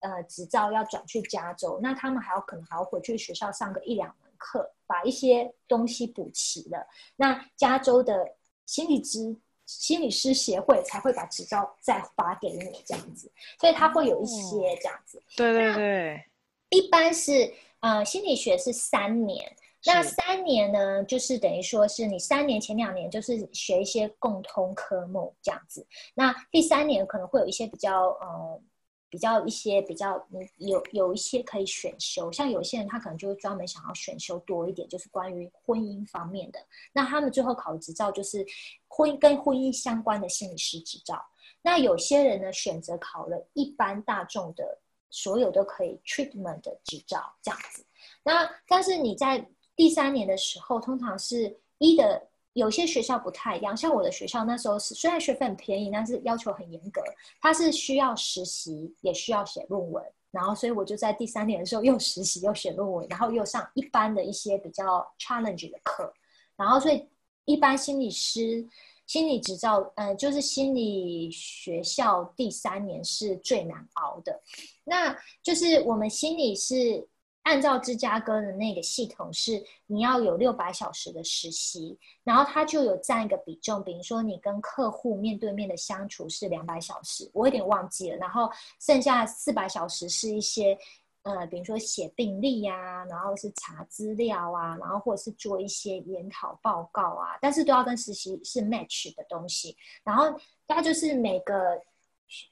[0.00, 6.86] 呃，执照要转去加州，那他们还要可能还要回去学校上个一两门课，把一些东西补齐了。
[7.16, 15.18] 那加州的心理师心理师协会才会把执照再发给你这样子，所以他会有一些这样子。
[15.18, 16.24] 哦、对对对，
[16.70, 19.52] 一般是呃心理学是三年，
[19.84, 25.84] 那三年呢，就是等于说是你三年前两年就是学一些共通科目这样子，
[26.14, 28.62] 那第三年可能会有一些比较呃。
[29.10, 36.58] 比较一些比较，你有有一些可以选修，像有些人他可能就会专门想要选修多一点，就是关于婚姻方面的。
[36.92, 38.46] 那他们最后考的执照就是
[38.86, 41.22] 婚跟婚姻相关的心理师执照。
[41.62, 44.78] 那有些人呢，选择考了一般大众的，
[45.10, 47.84] 所有都可以 treatment 的执照这样子。
[48.22, 52.27] 那但是你在第三年的时候，通常是一的。
[52.58, 57.00] 有些学校不太一样，像我的学校那时候是虽然学费很便宜，但是要求很严格，
[57.40, 66.12] 它是需要实习，也需要写论文，然后所以我就在第三年的时候又实习又写论文，然后又上一般的一些比较 challenge 的课，
[66.56, 67.08] 然后所以
[67.44, 68.66] 一般心理师
[69.06, 74.40] 心理执照，呃，就是心理学校第三年是最难熬的，
[74.84, 77.08] 那就是我们心理是。
[77.48, 90.78] 按照芝加哥的那个系统是，你要有六百小时的实习，然后它就有占一个比重，比如说你跟客户面对面的相处是两百小时，我有点忘记了，然后剩下四百小时是一些，
[91.22, 101.80] 呃，比如说写病历呀、啊，然后是查资料啊，然后或者是做一些研讨报告啊，但是都要跟实习是 match 的东西，然后它就是每个，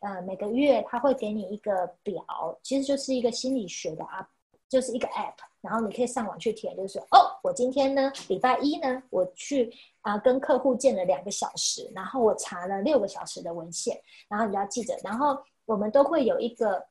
[0.01, 2.25] 呃，每个月他会给你一个表，
[2.63, 4.27] 其实就是一个心理学的啊。
[4.69, 16.87] 就是一个 app，然后你可以上网去填，就是说，哦，我今天呢，礼拜一呢，我去啊、跟客户见了两个小时，然后我查了六个小时的文献，然后你要记着，然后我们都会有一个，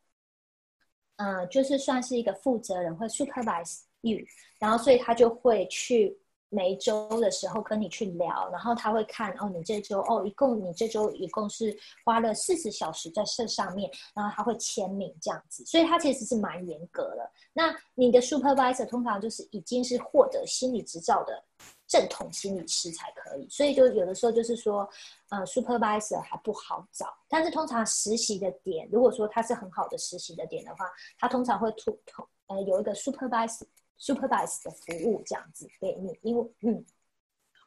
[1.18, 4.20] 嗯、就是算是一个负责人会 supervise you，
[4.60, 6.18] 然后所以他就会去。
[6.50, 17.30] 每一周的时候跟你去聊，然后他会看哦，你这周哦，一共你这周一共是花了四十小时在这上面，然后他会签名这样子，所以他其实是蛮严格的。
[17.52, 21.44] 那你的 supervisor 通常就是已经是获得心理执照的
[21.88, 24.88] 正统心理师才可以，所以就有的时候就是说，
[25.30, 30.86] 呃，supervisor 还不好找，但是通常实习的点，如果说他是很好的实习的点的话，
[31.18, 33.64] 他通常会突突呃有一个 supervisor。
[34.00, 36.86] Supervise 的服务这样子给你，因为嗯，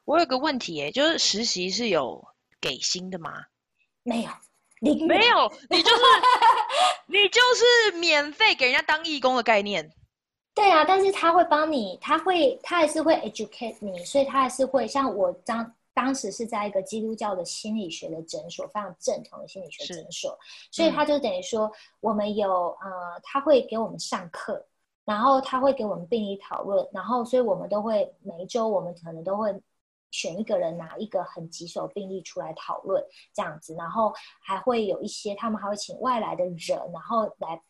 [0.04, 2.26] 我有个问题诶，就是实习是有
[2.60, 3.46] 给薪的吗？
[4.02, 4.30] 没有，
[4.80, 6.02] 你没有，你就是
[7.06, 9.92] 你就是免费给人家当义工的概念。
[10.54, 20.36] 对啊，但是他会帮你，他会他还是会 educate 你，所以他还是会像我当当时是在一个基督教的心理学的诊所，非常正统的心理学诊所，
[20.72, 24.66] 所以他就等于说，我们有呃，他会给我们上课，
[25.08, 29.52] 然后他会给我们病例讨论，然后所以我们都会每一周我们可能都会
[30.10, 37.60] 选一个人拿一个很棘手病例出来讨论这样子，然后还会有一些他们还会请外来的人，然后来。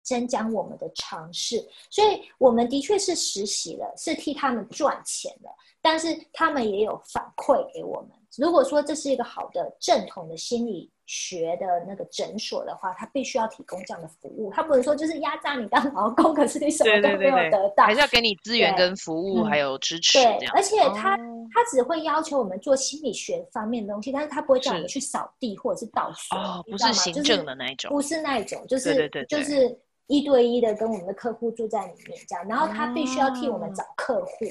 [0.00, 5.50] 增加我们的尝试，所以我们的确是实习了，是替他们赚钱的，
[5.82, 8.12] 但是他们也有反馈给我们。
[8.38, 17.50] 如果说这是一个好的正统的心理学的那个诊所的话，他必须要提供这样的服务，他不能说就是压榨你当劳工，可是你什么都没有得到，对对。
[17.50, 20.18] 对对，还是要给你资源跟服务还有支持。
[20.18, 29.76] 对，而且他、哦、他只会要求我们做心理学方面的东西，但是他不会叫你去扫地或者是倒水，哦，不是行政的那一种，就是、不是那一种，就是就是。
[30.10, 34.46] 一对一的跟我们的客户住在里面，这样，然后他必须要替我们找客户，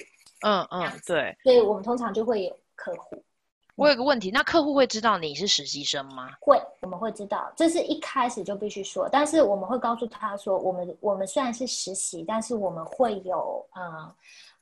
[0.45, 3.23] 嗯嗯，对，所以我们通常就会有客户。
[3.77, 6.31] 我有个问题，那客户会知道你是实习生吗？
[6.41, 14.13] 会，我们会知道，这是一开始就必须说，但是我们会告诉他说，我们我们虽然是实习，但是我们会有嗯。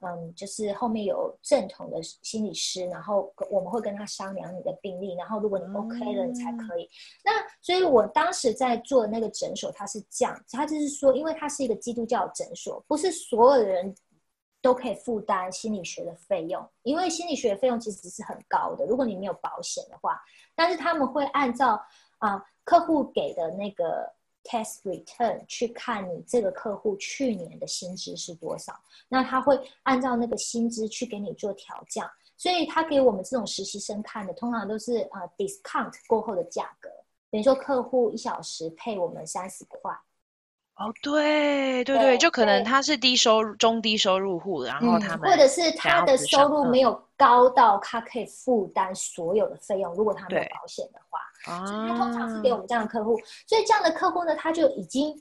[0.02, 6.84] 嗯，就是后面有正统的心理师，然后我们会跟他商量你的病例，然后如果你 OK 了，你才可以。
[6.84, 6.90] 嗯、
[7.24, 13.96] 那所以我当时在做的那个诊所，他是这样，他就是说，因为他是一个基督教诊所，不是所有的人
[14.66, 20.20] 都可以负担心理学的费用，因为心理学的费用其实是很高的，如果你没有保险的话，
[20.56, 21.80] 但是他们会按照
[22.18, 24.12] 啊、客户给的那个。
[24.48, 28.72] Test return 去看你这个客户去年的薪资是多少，
[29.10, 36.92] 那他会按照那个薪资去给你做调降，所以他给我们这种实习生看的，通常都是呃 discount 过后的价格，
[37.32, 39.92] 比如说客户一小时配我们三十块。
[40.78, 55.16] 哦，对对对，就可能他是低收入、中低收入户，然后他们或者是他的收入没有高到他可以负担所有的费用，如果他没有保险的话，所以他通常是给我们这样的客户，所以这样的客户呢，他就已经。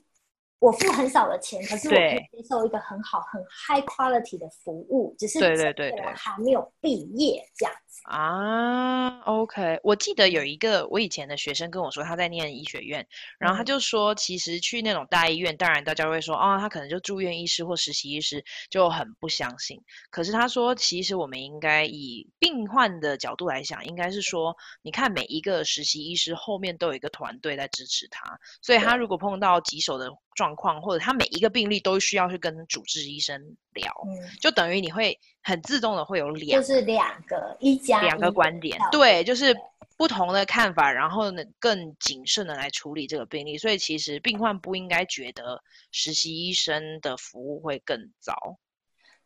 [0.59, 7.75] 我付很少的钱，可是我可以接受一个很好、很 high quality 的服务，只是对对对对，还没有毕业这样。
[7.84, 9.19] 子啊。
[9.21, 13.07] OK，我记得有一个我以前的学生跟我说，他在念医学院，
[13.39, 19.81] 然后他就说，其实去那种大医院，当然大家会说，哦，他可能就住院医师或实习医师，就很不相信。
[20.11, 33.41] 可是他说，其实我们应该以病患的角度来想，应该是说，你看每一个实习医师后面都有一个团队在支持他，所以他如果碰到棘手的状况，或者他每一个病例都需要去跟主治医生
[33.73, 39.55] 聊，嗯、就等于你会很自动的会有两，就是两个一家两个观点，对，就是
[39.95, 48.35] 不同的看法，然后呢更谨慎的来处理这个病例，所以其实病患不应该觉得实习医生的服务会更糟。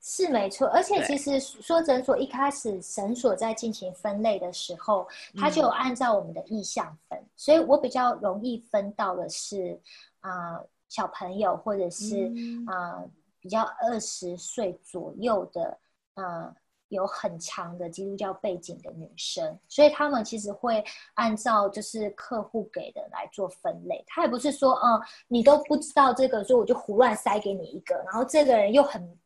[0.01, 9.79] 是没错，而且其实说诊所一开始诊所在进行分类的时候，他就有按照我们的意向分，嗯、所以我比较容易分到的是
[10.19, 10.55] 啊。
[10.57, 12.65] 呃小朋友，或者是啊、嗯。
[12.65, 15.77] 呃、比较二十岁左右的，
[16.15, 16.53] 呃，
[16.89, 24.03] 有很强的基督教背景的女生，所以他们其实会按照就是客户给的来做分类。
[24.07, 29.17] 他也不是说，嗯、呃，你都不知道这个，所以我就胡乱塞给你一个，然后这个人又很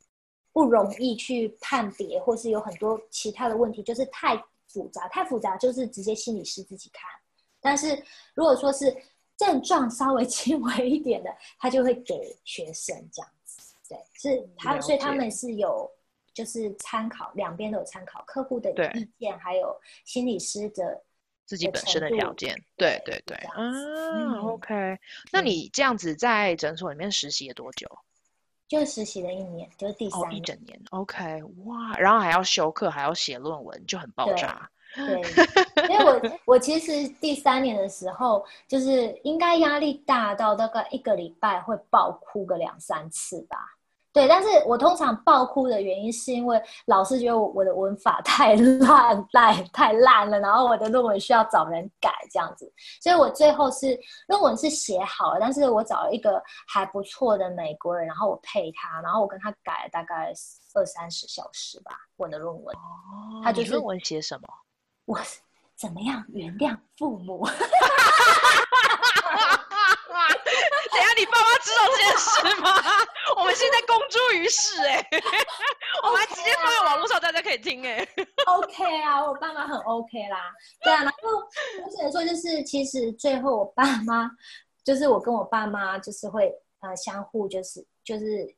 [0.52, 4.36] 不容易去判别，或是有很多其他的问题，就是太
[4.68, 7.10] 复杂，太复杂，就是直接心理师自己看。
[7.62, 7.98] 但是
[8.36, 8.94] 如果说是
[9.38, 15.90] 症状稍微 轻微一点的，他就会给学生这样子，对，是他，所以他们是有
[16.34, 21.04] 就是参考，两边都有参考客户的意见，还有心理师的
[21.46, 24.98] 自己本身的条件，对对对，啊嗯，OK，
[25.32, 27.88] 那你这样子在诊所里面实习了多久？
[28.68, 34.68] 就实习了一年，就是第三，哦，一整年，OK，哇，然后还要修课，还要写论文，就很爆炸。
[34.96, 35.22] 对，
[35.90, 43.58] 因为我我其实第三年的时候，就是应该压力大到大概一个礼拜会爆哭个两三次吧。
[44.14, 52.72] 对，但是我通常爆哭的原因是因为老师觉得我我的文法 太烂烂太烂了，然后我的论文需要找人改这样子，
[53.02, 60.32] 所以我最后是论文是写好了，但是我找了一个还不错的美国人，然后我配他，然后我跟他改了大概
[60.76, 62.76] 二三十小时吧，我的论文。
[62.76, 64.48] 哦，他就是论文写什么？
[65.06, 65.20] 我
[65.76, 67.48] 怎么样原谅父母？
[70.94, 72.70] 等下，你爸妈知道这件事吗？
[73.38, 75.24] 我们现在公诸于世哎、欸，
[76.04, 78.28] 我们还直接放在网络上，大家可以听哎、欸。
[78.46, 80.52] OK 啊，我爸妈很 OK 啦。
[80.82, 81.18] 对啊，然后
[81.84, 84.30] 我只能说，就是其实最后我爸妈，
[84.84, 88.56] 就是我跟我爸妈，就是会呃相互就是就是。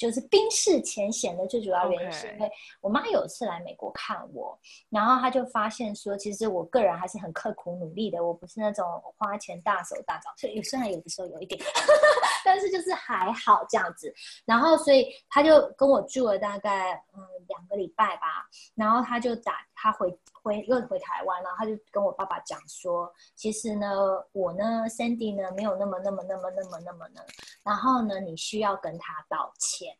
[0.00, 8.82] 就是冰释前嫌的最主要原因是因为我妈有一次来美国看我，然后她就发现说，其实我个人还是很刻苦努力的，我不是那种
[9.18, 11.60] 花钱大手大脚，所以虽然有的时候有一点，
[12.42, 14.10] 但是就是还好这样子。
[14.46, 20.10] 然后所以她就跟我住了大概嗯两个礼拜吧，然后她就打她回
[20.42, 23.88] 回又回台湾，然后他就跟我爸爸讲说，其实呢
[24.32, 27.20] 我呢 Sandy 呢没有那么那么那么那么那么呢，
[27.62, 29.96] 然后呢你需要跟他道歉。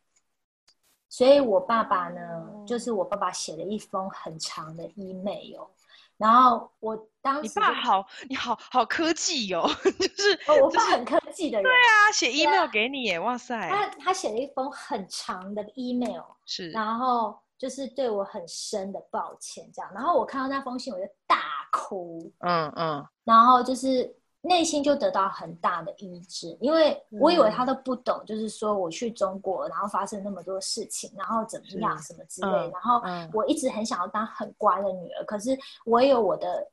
[1.13, 5.67] 所以，我爸爸呢，就是我爸爸写了一封很长的 email，
[6.15, 9.67] 然后我当时你爸好，你好好科技哟、哦，
[9.99, 21.37] 就是、哦、我爸很科技的人，对啊，写 email 给你耶，哇塞，他他写了一封很长的 email，是，然后就是对我很深的抱歉这样，然后我看到那封信我就大
[21.71, 24.11] 哭，嗯嗯，然后就是。
[24.43, 32.99] 内心就得到很大的医治，因为我以为他都不懂，嗯、就是说我去中国，然后发生那么多事情，然后怎么样什么之类，嗯、然后
[33.33, 35.55] 我一直很想要当很乖的女儿，嗯、可是
[35.85, 36.67] 我也有我的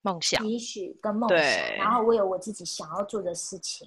[0.00, 1.38] 梦想、期许跟梦想，
[1.76, 3.86] 然后我有我自己想要做的事情。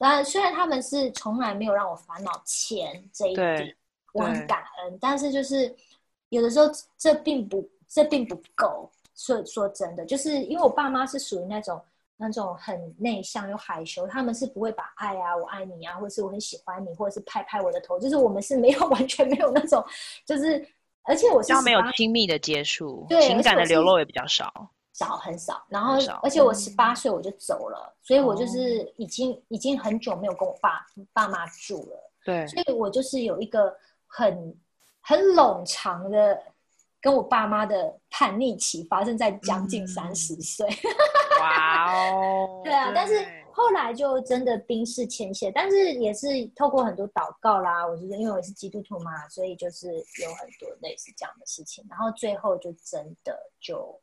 [0.00, 3.76] 然虽然他们是从来没有让我烦恼钱这一点，
[4.12, 5.74] 我很感恩，但是就是
[6.28, 8.90] 有的时候这并不这并不够。
[9.14, 11.80] 说说真的，就是因为我爸妈是属于那种。
[12.22, 19.82] 那种很内向又害羞，他们是不会把爱啊，我爱你啊，或者是我很喜欢你，或者是拍拍我的头，就是我们是没有 完全没有那种，
[20.26, 20.62] 就是
[21.04, 24.52] 而且我是没有亲密的接触，对，情感的流露也比较少，
[24.92, 25.64] 少很少。
[25.70, 30.84] 然后而且我十八岁我就走了，嗯、所以我就是已经、哦、已经很久没有跟我爸
[31.14, 33.74] 爸妈住了，对，所以我就是有一个
[34.10, 34.54] 很
[35.00, 36.38] 很冗长的。
[37.02, 40.68] 跟我爸妈的叛逆期发生在将近三十岁，
[41.40, 42.60] 哇哦！
[42.62, 53.98] 对啊，但是后来就真的冰释前嫌，但是也是透过很多祷告啦，我觉得因为我是基督徒嘛，所以就是有很多类似这样的事情，然后最后就真的就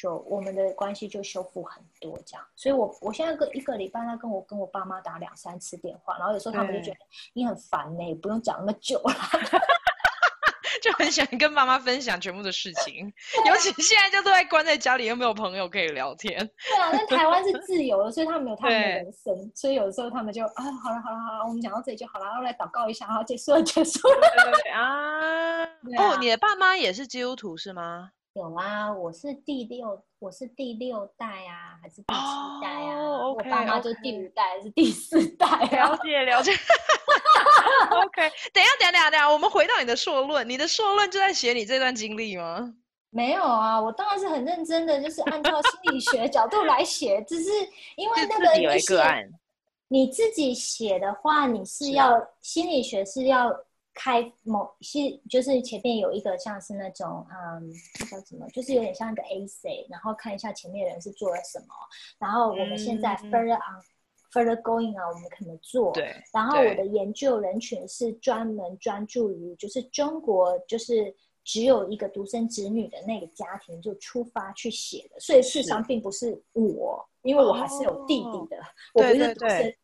[0.00, 6.96] 就我们的关系就修复很多这样，所以我我现在个一个礼拜，他跟我跟我爸妈打两三次电话，然后有时候他们就觉得
[7.34, 9.14] 你很烦呢、欸，不用讲那么久了。
[10.80, 13.12] 就很想跟妈妈分享全部的事情，
[13.46, 16.34] 尤其现在就都在关在家里，又没有朋友可以聊天。
[16.38, 24.08] 对啊，那台湾是自由的，所以他们有他们的人生，所以有时候他们就啊，好了好了好了，我们讲到这里就好了，然后来祷告一下，然后结束了结束
[24.72, 25.64] 啊，
[25.98, 28.12] 哦，你的爸妈也是基督徒是吗？
[28.34, 35.88] 有啊，我是第六，我是第六代啊，还是第七代啊？Oh, okay, 我爸妈就第五代还是第四代啊？
[35.88, 36.52] 了解了 解。
[37.90, 42.72] OK，等一下等一下等一下等下，我们回到你的硕论，你的硕论就在写你这段经历吗？
[43.10, 47.50] 没有啊，我当然是很认真的，就是按照心理学角度来写，只是
[47.96, 49.28] 因为那个你写，
[49.88, 53.50] 你自己写的话，你是要是心理学是要。
[53.92, 57.70] 开某些就是前面有一个像是那种嗯，
[58.08, 61.74] 叫什么，就是有点像一个 essay，然后看一下前面人是做了什么，
[62.18, 63.82] 然后我们现在 further on、嗯、
[64.32, 65.92] further going on，我们可能做。
[65.92, 66.14] 对。
[66.32, 79.48] 然后我的研究人群是专门专注于就是中国就是只有一个独生子女的那个家庭就出发去写的，所以事实上并不是我，是因为我还是有弟弟的，哦、我不是独生。
[79.48, 79.78] 对对对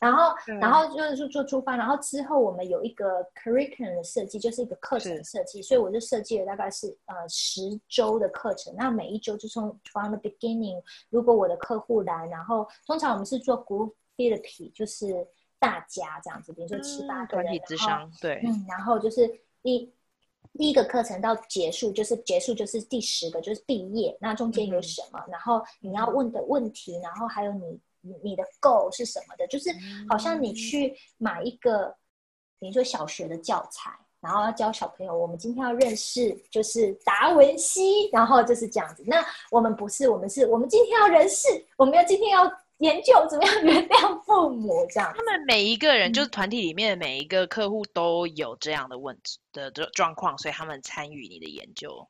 [0.00, 8.74] 然后，嗯、然后就是做出发，然后之后我们有一个 curriculum 的设计，就是一个课程的设计，所以我就设计了大概是呃十周的课程。
[8.76, 15.26] 那每一周就从 from the beginning，如果我的客户来，然后通常我们是做 group therapy，就是
[15.58, 19.30] 大家这样子，比如说七八个人，团体智商，对，嗯，然后就是
[19.62, 19.92] 一
[20.54, 27.80] 第一个课程到结束，就是结束就是第十个就是毕业，那中间有什么，嗯、然后你要问的问题，然后还有你。
[28.22, 29.46] 你的 goal 是什么的？
[29.46, 29.70] 就是
[30.08, 31.94] 好像你去买一个，
[32.58, 33.90] 比如说小学的教材，
[34.20, 39.02] 然后要教小朋友，我们今天要认识就是达文西，然后就是这样子。
[39.06, 45.12] 那我们不是，我们是我们今天要认识，我们要今天要研究怎么样原谅父母这样。
[45.16, 52.08] 他们每一个人，就是团体里面的每一个客户都有这样的问题的状况，所以他们参与你的研究。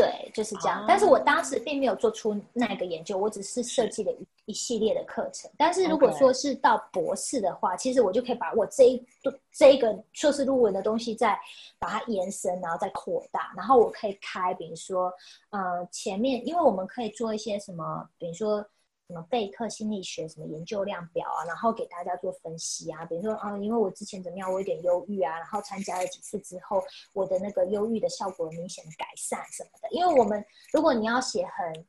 [0.00, 0.84] 对，就是这样。
[0.86, 5.50] 但是我当时并没有做出那个研究，我只是设计了一一系列的课程。
[5.58, 9.06] 但是如果说是到博士的话，其实我就可以把我这一
[9.50, 11.36] 这一个硕士论文的东西再
[11.80, 13.52] 把它延伸，然后再扩大。
[13.56, 15.12] 然后我可以开，比如说，
[15.50, 18.64] 呃，前面，因为我们可以做一些什么，比如说。
[19.08, 26.82] 什么备课心理学什么研究量表啊，然后给大家做分析啊，比如说啊，因为我之前怎么样，我有点忧郁啊，然后参加了几次之后，
[27.14, 29.88] 我的那个忧郁的效果明显改善什么的。
[29.92, 30.44] 因为我们
[30.74, 31.86] 如果你要写很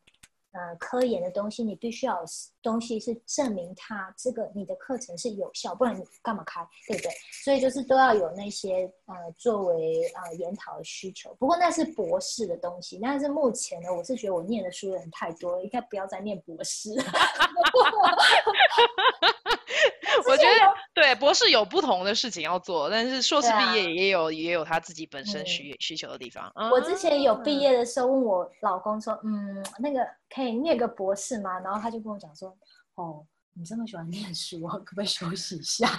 [0.52, 2.26] 呃科研的东西，你必须要有
[2.62, 7.12] 东西是证明它这个你的课程是有效，不然你干嘛开，对不对？
[7.44, 11.36] 所以就是都要有那些呃作为呃研讨的需求。
[11.40, 16.90] 不过那是博士的东西，但是目前呢，我是觉得我念的书人太多了，应该不要再念博士。
[20.28, 26.52] 我觉得对博士有不同的事情要做，但是硕士毕业也有、啊、也有他自己本身需、嗯、需求的地方。
[26.72, 30.00] 我之前有毕业的时候问我老公说：“嗯，那个
[30.34, 32.56] 可以念个博士吗？”然后他就跟我讲说
[32.96, 35.88] ：“哦，你这么喜欢念书，可不可以休息一下？”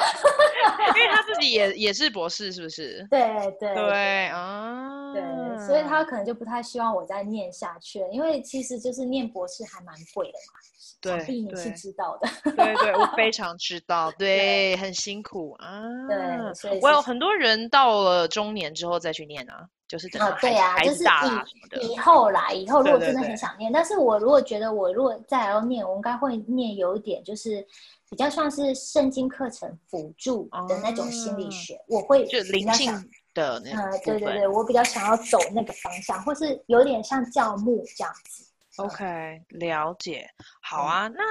[0.97, 3.07] 因为他自己也 也是博士，是不是？
[3.11, 3.21] 对
[3.59, 10.61] 对对啊，对，所以他可能就不太希望我再念下去了，因为其实就是念博士还蛮贵的嘛。
[11.03, 12.29] 对，你是知道的。
[12.53, 15.83] 对对，我非 常知道，对，对很辛苦啊。
[16.07, 21.83] 对，所以我有很多人到了中年之后再去念啊，就是等孩子、哦、对啊，孩子大了什么的。
[21.83, 27.67] 以后来，以后如果真的很想念，对对对，但是我如果觉得我如果再要念，我应该会念有一点就是
[28.11, 32.93] 比较像是圣经课程辅助的那种心理学，嗯、我会就灵性
[33.35, 38.45] 的那对对对，我比较想要走那个方向，或是有点像教牧这样子。
[38.77, 40.27] OK，了解。
[40.63, 41.23] 好啊，嗯、那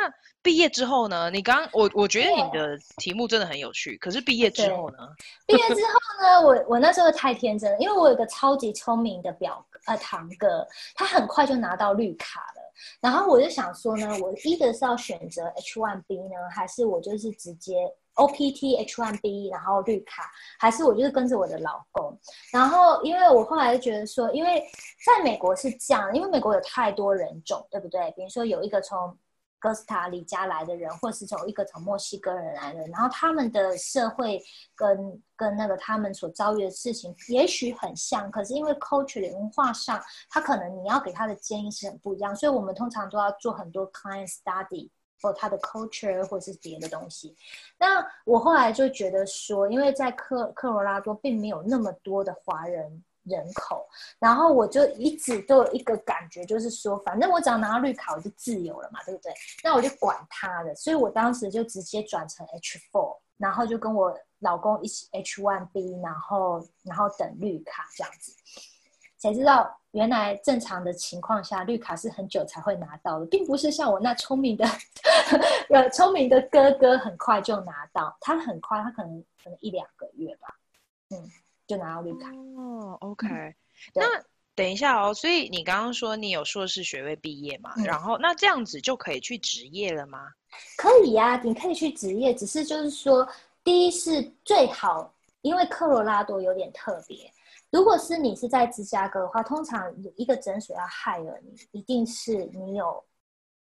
[0.43, 1.32] 毕业之后呢？
[1.32, 3.97] 你刚我我觉得你的题目真的很有趣。
[3.97, 4.97] 可是毕业之后呢？
[5.47, 6.41] 毕业之后呢？
[6.41, 12.74] 我我那时候太天真了，因为我有个超级聪明的表呃堂哥，他很快就拿到绿卡了。
[13.02, 17.74] 然后我就想说呢，我一个是要选择 H1B 呢，还是我就是直接
[18.20, 22.20] ？OPT H1B，然后绿卡，还是我就是跟着我的老公。
[22.51, 24.61] 然后，因为我后来就觉得说，因为
[25.05, 28.11] 在美国是这样，因为美国有太多人种，对不对？
[28.17, 29.17] 比如说有一个从
[29.57, 34.41] 哥斯达黎加来的人，或是从一个从墨西哥人来的，然后他们的社会
[34.76, 44.89] 跟跟那个他们所遭遇的事情，也许很像，可是因为 culture 文化上，他可能你要给他的建议是很不一样，所以我们通常都要做很多 client study。
[45.22, 47.36] 或他的 culture 或者是别的东西，
[47.78, 53.86] 那我后来就觉得说，因为在科科罗拉多并没有那么多的华人人口，
[54.17, 59.32] 然后我就一直都有一个感觉，就是说，反正我只要拿到绿卡，我就自由了嘛，对不对？
[59.63, 68.34] 那我就管他的，所以我当时就直接转成 H four，然后就跟我老公一起 H one B，然后然后等绿卡这样子。
[69.20, 74.65] 才知道，原来正常的情况下，绿卡是很久才会拿到的，并不是像我那聪明的，
[75.70, 78.17] 呃，聪明的哥哥很快就拿到。
[78.22, 80.47] 他很快，他可能可能一两个月吧，
[81.09, 81.30] 嗯，
[81.67, 82.30] 就拿到绿卡。
[82.57, 83.55] 哦，OK，嗯，
[83.95, 84.05] 那
[84.55, 87.74] 等一下哦，所以你刚刚说你有硕士学位毕业嘛？
[87.76, 90.30] 嗯，然后那这样子就可以去职业了吗？
[90.78, 93.28] 可以呀，啊，你可以去职业，只是就是说，
[93.65, 97.30] 第一是最好，因为科罗拉多有点特别。
[97.72, 103.03] 如果是你是在芝加哥的话，通常一个诊所要害了你，一定是你有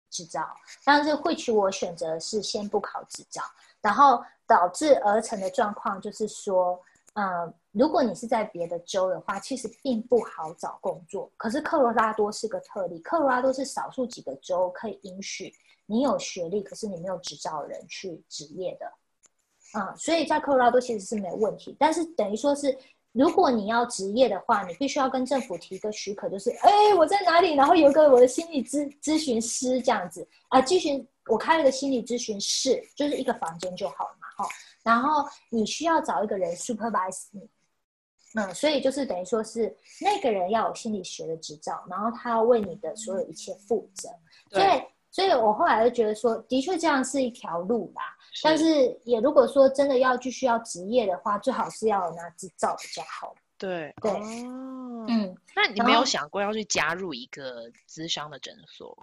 [0.09, 0.47] 执照。
[0.85, 3.41] 但是会取我选择是先不考执照，
[3.81, 6.79] 然后导致而成的状况就是说，
[7.15, 11.29] 嗯，如果你是在别的州的话，其实并不好找工作。
[11.35, 15.53] 可是科罗拉多是个特例，科罗拉多是少数几个州可以允许
[15.85, 18.89] 你有学历，可是你没有执照的人去执业的。
[19.77, 22.77] 嗯，所以在科罗拉多其实是没有问题，但是等于说是。
[23.11, 34.49] 如果你要执业的话，你必须要跟政府提一个许可，就是哎，我在哪里，然后有个我的心理咨咨询师这样子啊，咨询我开了个心理咨询室，就是一个房间就好了嘛，哈。
[34.83, 37.41] 然后你需要找一个人 supervise 你，
[38.35, 44.09] 嗯，所以就是等于说是那个人要有心理学的执照，然后他要为你的所有一切负责。
[44.51, 44.81] 对，所以，
[45.11, 48.01] 所以我后来就觉得说，的确这样是一条路啦。
[48.43, 53.33] 但是也如果说真的要继续要执业的话，最好是要拿执照比较好。
[53.57, 58.95] 对对，哦，嗯，那你没有想过要去加入一个咨商的诊所？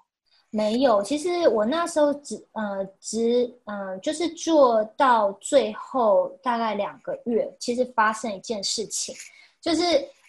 [0.50, 9.14] 没有，其实我那时候只呃只嗯、呃、就是做到最后大概两个月，其实发生一件事情，
[9.61, 9.82] 就是。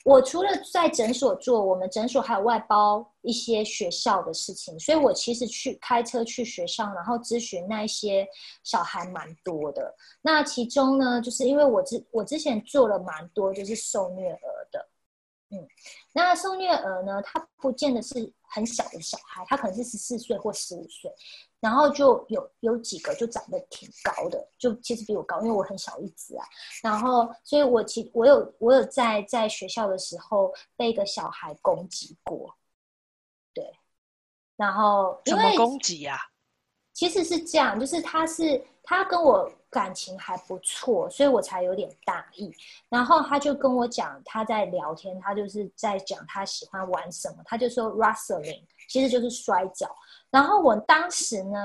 [0.04, 8.26] 我除了在诊所做，我们诊所还有外包一些学校的事情，所以我其实去开车去学校，然后咨询那一些
[8.64, 9.94] 小孩蛮多的。
[10.22, 14.90] 那其中呢，就是因为我之我之前做了蛮多，就是受虐儿的，
[15.50, 15.68] 嗯，
[16.14, 21.12] 那受虐儿呢，他不见得是很小的小孩，他可能是十四岁或十五岁。
[21.60, 26.46] 然后就有有几个就长得挺高的，就其实比我高，因为我很小一只啊。
[26.84, 32.56] 然后，所以我其我有我有在在学校的时候被一个小孩攻击过，
[34.58, 36.18] 然后怎么攻击呀？
[36.94, 42.52] 其实是这样，就是他是他跟我感情还不错，所以我才有点大意。
[42.90, 49.88] 然后他就跟我讲，他在聊天，他就是在讲他喜欢玩什么，他就说 wrestling 其实就是摔跤。
[50.32, 51.60] 然后我当时呢，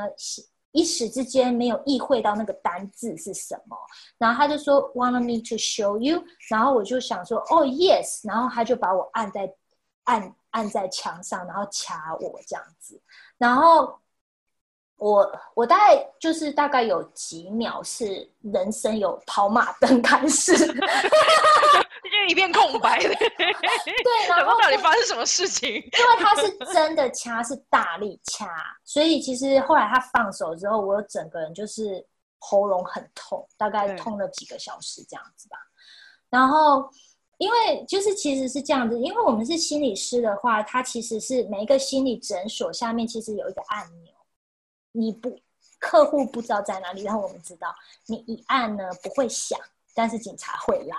[0.72, 3.74] 一时之间没有意会到那个单字是什么。
[4.18, 9.50] 然后他就说 want me to show you，然后我就想说哦 yes，然后他就把我按在
[10.04, 12.98] 按按在墙上，然后掐我这样子，
[13.36, 13.98] 然后。
[14.98, 20.72] 我我大概就是大概有几秒是人生有跑马灯开始， 就
[22.28, 23.00] 一片空白。
[23.02, 23.08] 对，
[24.28, 25.68] 然后到底发生什么事情？
[25.74, 25.90] 因为
[26.20, 28.46] 他是真的掐，是大力掐，
[28.84, 32.06] 所以其实后来他放手之后，我整个人就是
[32.38, 35.56] 喉咙很痛，大概痛了几个小时这样子吧。
[36.30, 36.88] 然后
[37.42, 44.14] 因为就是其实是这样子，因为我们是心理师的话，他其实是每一个心理诊所下面其实有一个按钮。
[44.92, 45.36] 你不，
[45.80, 47.74] 客户不知道在哪里，然后我们知道，
[48.06, 49.58] 你一按呢不会响，
[49.92, 50.96] 但是警察会来，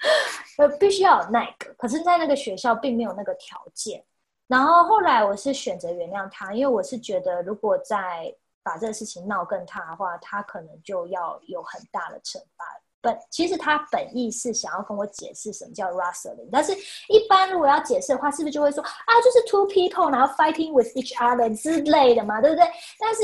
[0.56, 1.70] 呃，必须要有那个。
[1.74, 4.02] 可是，在那个学校并没有那个条件。
[4.46, 12.64] 然后后来我是选择原谅他，因为我是觉得，如果再把这个事情闹更大的话，他可能就要有很大的惩罚。
[13.04, 16.72] 本其实他本意是想要跟我解释什么叫 wrestling，但是
[17.08, 22.64] 一般如果要解释的话，是不是就会说啊，就是 two people 然后 fighting with each other 之类的嘛，对不对？
[22.98, 23.20] 但是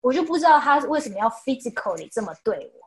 [0.00, 2.80] 我就不知道他为什么要 physically 这么对我，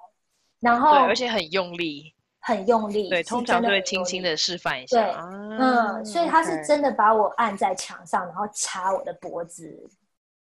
[0.60, 5.30] 然后对，而且很用力，很用力，对，通常就会轻轻的示范一下，对，啊、
[5.60, 9.90] 嗯，所以他是真的把我按在墙上，然后掐我的脖子。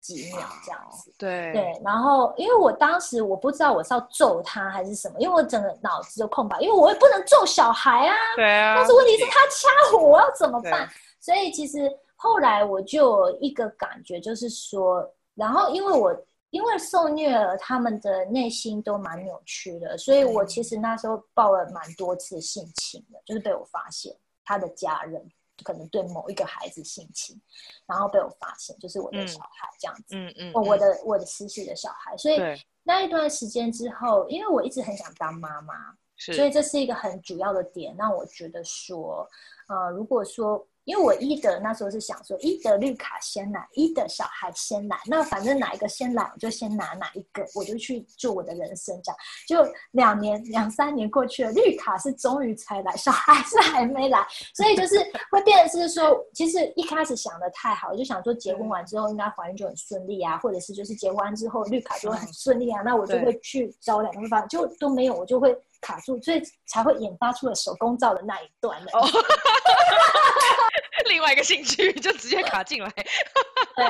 [0.00, 10.88] 几秒这样子，对对，然后因为我当时我不知道我是要揍他还是什么，因为我整个脑子就空白，因为我也不能揍小孩啊，对啊，但是问题是他掐我，我要怎么办？
[11.20, 16.16] 所以其实后来我就有一个感觉，就是说，然后因为我
[16.50, 25.30] 因为受虐儿他们的内心都蛮扭曲的，所以我其实那时候报了蛮多次性侵的，就是被我发现他的家人。
[25.64, 27.40] 可能对某一个孩子性侵，
[27.86, 32.38] 然后被我发现，就是我的小孩这样子，嗯嗯，我的我的私事的小孩，所以
[32.82, 35.74] 那一段时间之后，因为我一直很想当妈妈，
[36.18, 39.26] 所以这是一个很主要的点，让我觉得说，
[39.68, 40.67] 呃，如果说。
[40.88, 49.18] 因为我一德那时候是想说，一德绿卡先来，一德小孩先来，那反正哪一个先来，我就先拿哪一个，我就去做我的人生这样。
[49.46, 54.96] 就两年两三年过去了，绿卡是终于才来，小孩是还没来，所以就是
[55.30, 68.92] 会变成是说，其实一开始想的太好，就想说结婚完之后应该怀孕就很顺利啊，或者是就是结婚完之后绿卡就会很顺利啊，那我就会去找两个地方，就都没有，我就会卡住，所以才会引发出了手工皂的那一段的。
[71.06, 72.92] 另外一个兴趣就直接卡进来，
[73.74, 73.86] 对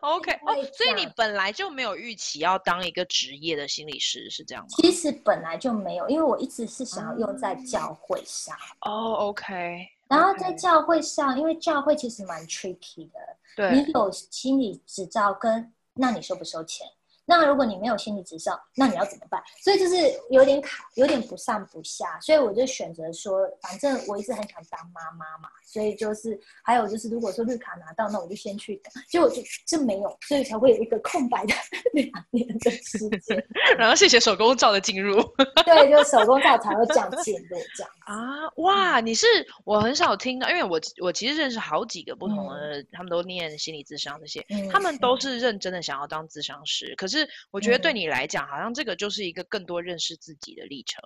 [0.00, 4.68] ，OK，哦，所以你本来就没有预期要当一个职业的心理师，是这样吗？
[4.78, 8.56] 其实本来就没有，因为我一直是想要用在教会上。
[8.80, 13.18] 哦，OK，然后在教会上，因为教会其实蛮 tricky 的，
[13.54, 16.86] 对，你有心理执照跟，那你收不收钱？
[17.28, 19.38] 那如果你没有心理执照，那你要怎么办？
[19.62, 19.96] 所以就是
[20.30, 31.52] 有点卡，有点不上不下，所以我就选择说，反正我一直很想当妈妈嘛，所以就是还有就是，如果说绿卡拿到，那我就先去等，结果就就没有，所以才会有一个空白的
[31.92, 33.46] 两年的时间。
[33.76, 35.20] 然后谢谢手工皂的进入，
[35.66, 39.26] 对，就手工皂才会这样进入这样啊，哇，你是
[39.64, 47.17] 我很少听到，因为我我其实认识好几个不同的，嗯、他们都念心理咨商这些，嗯、他们都是认真的想要当咨商师，可是。
[47.18, 51.02] 是，我觉得对你来讲，好像这个就是一个更多认识自己的历程。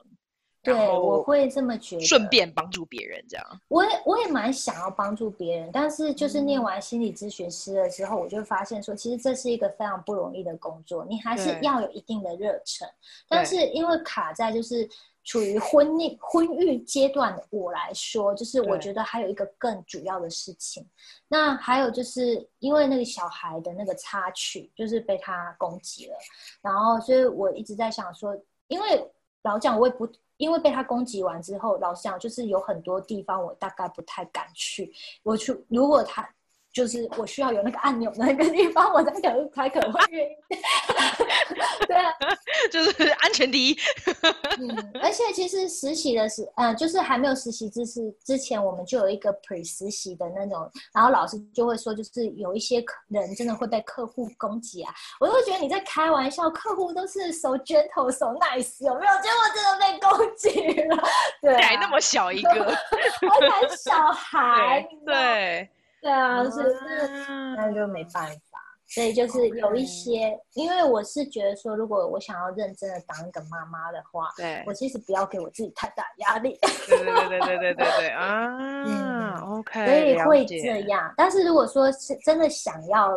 [0.63, 2.03] 对，我会这么觉得。
[2.05, 3.61] 顺便帮助别人，这样。
[3.69, 12.89] 我也我也蛮想要帮助别人，但是就是念完心理咨询师了之后，我就发现说，其实这是一个非常不容易的工作，你还是要有一定的热忱。
[13.29, 14.89] 但是因为卡在就是。
[15.25, 20.85] 处于婚姻婚育阶段的我来说，就是我觉得还有一个更主要的事情。
[21.29, 26.17] 那还有就是因为那个小孩的那个插曲，就是被他攻击了，
[26.61, 28.37] 然后所以我一直在想说，
[28.67, 29.09] 因为
[29.45, 30.09] 老讲我也不，
[30.43, 34.93] 因为被他攻击完之后，老实讲就是有很多地方我大概不太敢去。
[35.23, 36.29] 我去，如果他。
[36.73, 40.35] 就是我需要有那个按钮的那个地方，我才可能才可能会愿意。
[41.87, 42.13] 对啊，
[42.73, 43.77] 就是安全第一。
[44.59, 59.13] 嗯，而且其实实习的时，嗯，就是还没有实习之是之前，我们就有一个 pre 实习的那种，然后老师就会说，就是有一些人真的会被客户攻击啊，我都会觉得你在开玩笑，客户都是 so gentle so nice，有没有？
[59.23, 61.03] 结果真的被攻击了，
[61.43, 65.13] 对、啊，还那么小一个，我才小孩，对。
[65.13, 65.69] 对
[66.03, 68.59] 对啊是是那就没办法。
[68.93, 76.59] 所以就是有一些因为我是觉得说如果我想要认真的当一个妈妈的话对我其实不要给我自己太大压力。
[76.61, 78.47] 对对对对对对对 啊
[78.85, 81.15] 嗯 ok 所以会这样。
[81.17, 83.11] 但是如果说是真的想要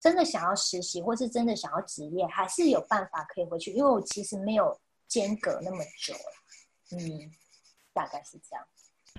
[0.00, 4.78] 真的想要实习或是真的想要职业还是有办法可以回去因为我其实没有
[5.08, 6.12] 间隔那么久
[6.90, 6.98] 嗯
[7.94, 8.66] 大概是这样。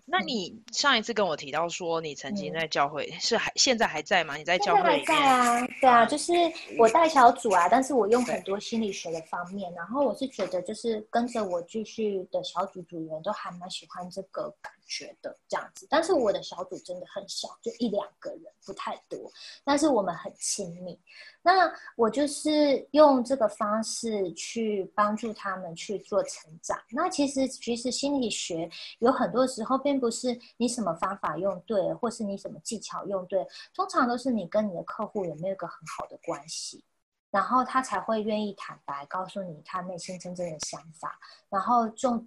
[0.05, 4.35] 那你上一次跟我提到说，你曾经在教会、嗯、是还现在还在吗？
[4.35, 5.05] 你在教会里面？
[5.05, 6.33] 在啊，对啊，就是
[6.77, 19.31] 我带小组啊，但是我用很多心理学的方面，然后我是觉得就是跟着我继续的小组组员都还蛮喜欢这个感觉得这样子，但是我的小组真的很小，就一两个人，不太多，
[19.63, 21.01] 但是我们很亲密。
[21.41, 26.79] 那我就是用这个方式去帮助他们去做成长。
[26.91, 28.69] 那其实，其实心理学
[28.99, 36.85] 有很多时候并不是你什么方法用对，或是你什么技巧用对，通常都是你跟你的客户有没有一个很好的关系，
[37.31, 41.19] 然后他才会愿意坦白告诉你他内心真正的想法，
[41.49, 42.23] 然后就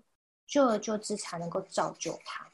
[0.47, 2.47] 久而久之才能够造就他。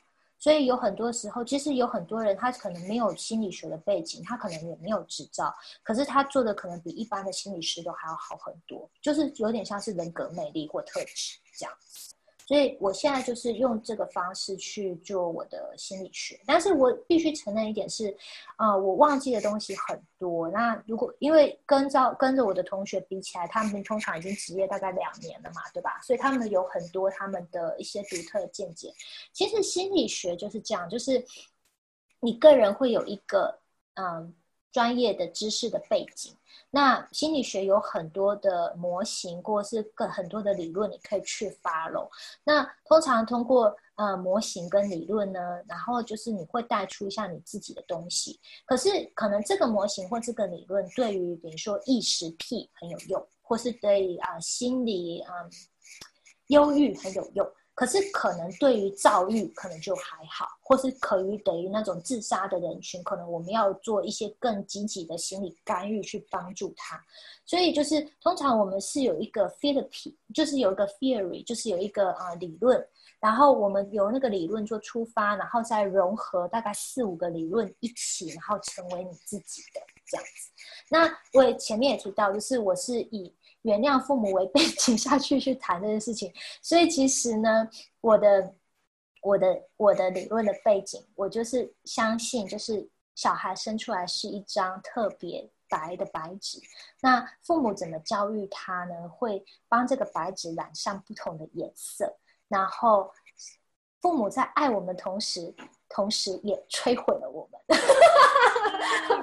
[0.43, 12.12] 所以有很多时候，其实有很多人，他可能没有心理学的背景，他可能也没有执照，可是他做的可能比一般的心理师都还要好很多，就是有点像是人格魅力或特质这样子。
[12.53, 18.14] 所以我现在就是用这个方式去做我的心理学，但是我必须承认一点是，
[18.59, 20.50] 呃，我忘记的东西很多。
[20.50, 25.98] 那如果因为跟着跟着我的同学比起来，他们通常已经职业大概两年了嘛，对吧？
[26.03, 28.92] 所以他们有很多他们的一些独特的见解。
[29.32, 31.24] 其实心理学就是这样，就是
[32.20, 33.59] 你个人会有一个
[33.94, 34.34] 嗯、
[34.70, 36.36] 专业的知识的背景。
[36.74, 42.08] 那心理学有很多的模型，或是更很多的理论，你可以去 follow。
[42.44, 48.40] 那通常通过呃模型跟理论呢，然后就是你会带出一下你自己的东西。
[48.64, 55.34] 可是可能这个模型或这个理论对于比如说意识癖很有用，或是对啊、心理啊、
[56.46, 57.46] 忧郁很有用。
[57.74, 67.02] 可是可能对于躁郁可能就还好，或是可于等于那种自杀的人群，可能我们要做一些更积极的心理干预去帮助他。
[67.46, 72.86] 所以就是通常我们是有一个 therapy，就是有一个 theory，就是有一个啊、理论，
[73.18, 80.50] 然后我们由那个理论做出发，然后再融合大概四五个理论一起，然后成为你自己的这样子。
[80.90, 83.34] 那我也前面也提到，就是我是以。
[83.62, 87.68] 原谅父母为背 景下去去谈这件事情，所以其实呢，
[88.00, 88.54] 我的
[89.22, 96.60] 我的我的理论的背景，我就是相信，就是小孩生出来是一张特别白的白纸，
[97.00, 99.08] 那父母怎么教育他呢？
[99.08, 103.12] 会帮这个白纸染上不同的颜色，然后
[104.00, 105.54] 父母在爱我们同时，
[105.95, 107.78] 同时也摧毁了我们。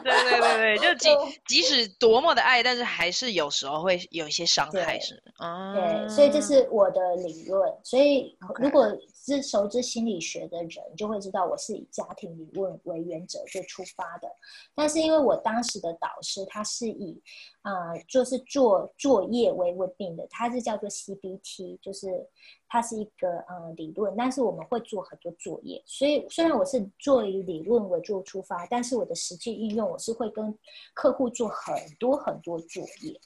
[0.04, 1.10] 对对对对，就 即
[1.46, 5.24] 即使多么的爱，但是还是有时候会有一些伤害，是的。
[5.44, 7.70] 嗯，对，所以这是我的理论。
[7.84, 8.88] 所以如果
[9.36, 14.28] 是熟知心理学的人，就会知道我是以家庭理论为原则就出发的。
[14.76, 17.22] 但是因为我当时的导师他是以
[17.62, 22.28] 啊、就是做作业为稳定的，他是叫做 CBT，就是
[22.68, 25.84] 它是一个呃理论，但是我们会做很多作业。
[25.86, 30.58] 所以虽然我是做以理论为做出发，但是我的实际应用我是会跟
[30.94, 33.20] 客户做很多很多作业，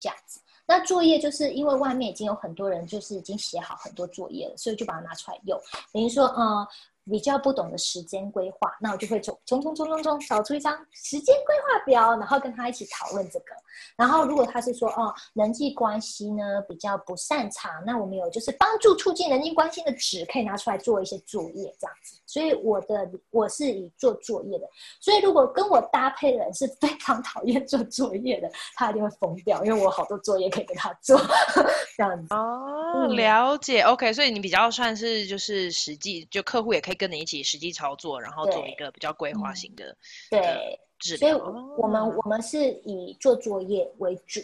[0.00, 0.40] 这样子。
[0.66, 5.60] 那作业就是因为外面已经有很多人就是已经写好很多作业了，所以就把它拿出来用。
[5.92, 6.66] 等于说，嗯。
[7.08, 13.46] 比较不懂的时间规划，那我就会从从从从从从找出一张时间规划表，然后跟他一起讨论这个。
[13.94, 22.16] 然后如果他是说哦，人际关系呢比较不擅长，那我们有就是帮助促进人际关系的纸可以拿出来做一些作业这样子。
[22.26, 24.66] 所以我的我是以做作业的。
[24.98, 31.20] 所以如果跟我搭配的人是非常讨厌做作业的，他一定会疯掉，因为我好多作业可以给他做
[31.96, 32.34] 这样子。
[32.34, 33.82] 哦，了解。
[33.82, 36.95] OK，所以你比较算是就是实际就客户也可以。
[36.96, 39.96] 跟你一起实际操作，然后做一个比较规划型的，
[40.30, 40.80] 对。
[40.98, 44.40] 对所以我们、哦、我们是以做作业为主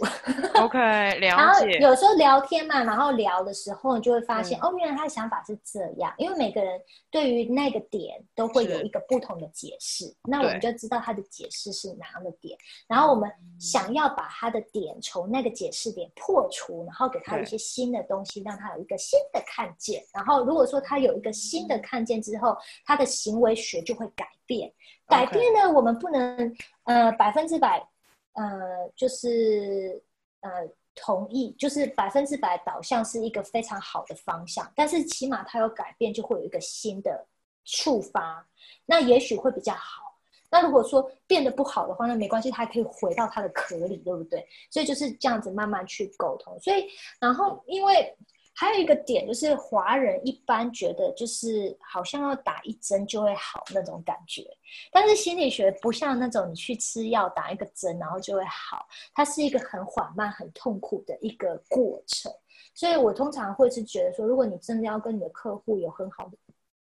[0.55, 0.79] ，OK，
[1.19, 1.27] 了解。
[1.27, 6.13] 然后有时候聊天嘛，然后聊的时候，你就会发现、嗯，哦，原来他的想法是这样。
[6.19, 6.79] 因为每个人
[7.11, 12.57] 对于那个点都会有一个不同的解释，那我们就知道他的解释是哪样的点。
[12.87, 20.05] 然后我们想要把他的点从那个解释点破除，然后给他一些新的东西，让他有一个新的看见。
[20.13, 24.71] 然后如果说他有一个新的看见之后，他的行为学就会改变。
[25.13, 27.87] 改变呢我们不能呃百分之百
[28.33, 30.03] 呃就是
[30.41, 30.51] 呃
[30.95, 34.71] 同意，就是百分之百导向是一个非常好的方向。
[34.75, 37.27] 但是起码它有改变，就会有一个新的
[37.65, 38.47] 触发，
[38.87, 40.19] 那也许会比较好。
[40.51, 44.47] 那如果说变得不好的话，那没关系，它还可以回到它的壳里，对不对？
[44.71, 46.59] 所以就是这样子慢慢去沟通。
[46.61, 46.87] 所以，
[47.21, 48.17] 然后因为。
[48.63, 54.49] 还有一个点就是，华人一般觉得就是好像要打一针就会好那种感觉，
[54.93, 62.33] 但是心理学不像那种你去吃药打一个针然后就会好，它是一个很缓慢、很痛苦的一个过程。
[62.73, 66.31] 所以我通常会是觉得说，如果你真的要跟你的客户有很好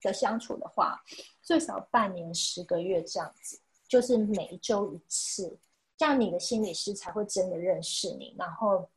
[0.01, 1.01] 的相处的话，
[1.43, 5.57] 最少半年、十个月这样子，就是每一周一次，
[5.97, 8.91] 这样你的心理师才会真的认识你，然后。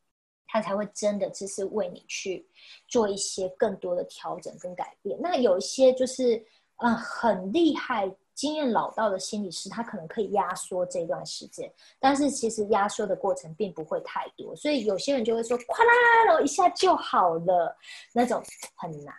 [0.56, 2.48] 他才会真的就是为你去
[2.88, 5.20] 做一些更多的调整跟改变。
[5.22, 6.42] 那有一些就是
[6.78, 15.92] 嗯很厉害、经验老道的心理师，他可能可以压缩这段时间，但是其实压缩的过程并不会太多，所以有些人就会说“哗啦”，
[16.26, 17.78] 然后一下就好了，
[18.14, 18.42] 那种
[18.76, 19.14] 很难。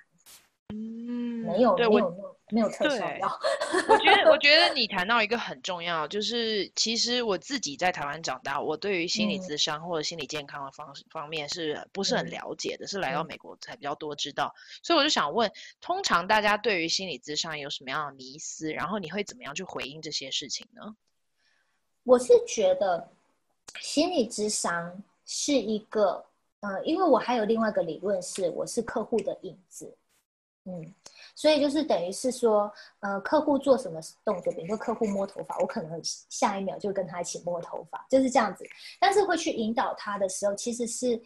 [0.72, 2.36] 嗯，没有，没有，没有。
[2.50, 3.40] 没有特效药。
[3.88, 12.84] 我觉得， 我觉得你谈到一个很重要，就是其实我自己在台湾长大，我对于心理咨商或者心理健康的方方面是不是很了解的？
[12.84, 14.54] 嗯、是来到美国才比较多知道。
[14.84, 15.50] 所以我就想问，
[15.80, 18.72] 通常大家对于心理咨商有什么样的迷思？
[18.72, 20.94] 然后你会怎么样去回应这些事情呢？
[22.04, 23.08] 我是觉得
[23.80, 26.24] 心理咨商是一个，
[26.60, 29.92] 呃，因为我还有另外一个理论是，我是客户的影子，
[30.66, 30.94] 嗯。
[31.34, 38.64] 所以就是等于是说，呃，客户做什么动作，比如说客户摸头发，我可能下一秒就跟他一起摸头发，就是这样子。
[38.98, 41.20] 但是会去引导他的时候，其实是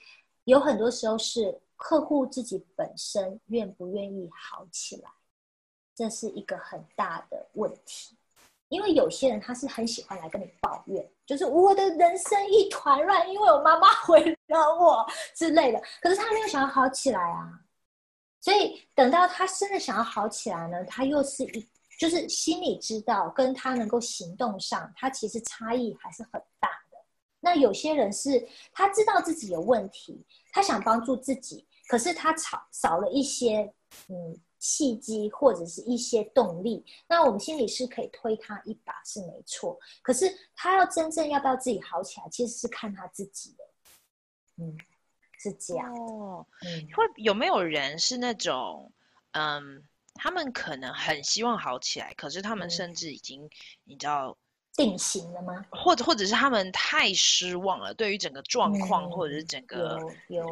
[0.45, 5.09] 有很多时候是客户自己本身愿不愿意好起来，
[5.95, 8.17] 这是一个很大的问题。
[8.69, 17.61] 因为有些人他是很喜欢来跟你抱怨，就是我的人生一团乱，因为我妈妈 毁了我之类的，可是他没有想要好起来啊。
[18.41, 21.69] 所以等到他真的想要好起来呢，他又是一，
[21.99, 26.99] 就是心里知道，跟他能够行动上，他其实差异还是很大的。
[27.39, 33.71] 那有些人是他知道自己有问题，他想帮助自己，可是他少少了一些
[34.09, 36.83] 嗯契机或者是一些动力。
[37.07, 43.65] 那我们心理师可以推他一把是没错，可是他要真正要不要自己好起来，其实是看他自己的，
[44.65, 44.79] 嗯。
[45.43, 46.47] 是这样哦，
[46.95, 48.93] 会有没有人是那种，
[49.33, 49.83] 嗯，
[50.13, 53.51] 他们可能很希望好起来，可是他们甚至已经，嗯、
[53.85, 54.37] 你知道，
[54.77, 55.65] 定型了吗？
[55.71, 59.99] 或者或者是他们太失望了，对于整个状况、嗯、或者是整个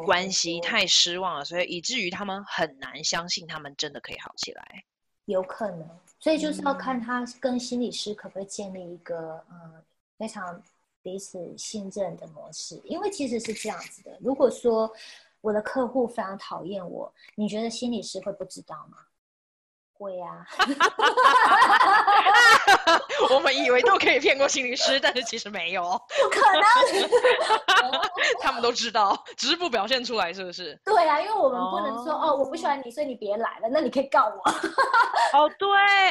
[0.07, 4.83] 关系太失望了，所以以至于他们很难相信他们真的可以好起来。
[5.25, 5.87] 有可能，
[6.19, 9.83] 所以就是要看他跟心理师可不可以建立一个嗯
[10.17, 10.63] 非常。
[11.01, 14.17] 彼此信任的模式，因为其实是这样子的。
[14.21, 14.91] 如果说
[15.41, 18.97] 我的客户非常讨厌我，你觉得心理师会不知道吗？
[19.99, 20.45] 会呀，
[23.29, 26.61] 我们以为都可以骗过心理师，但是其实没有，不可能。
[28.39, 30.79] 他们都知道，只是不表现出来，是不是？
[30.85, 33.67] 对啊，因为我们不能说哦，哦，我不喜欢你，所以你别来了。
[33.69, 34.41] 那你可以告我。
[35.37, 35.67] 哦，对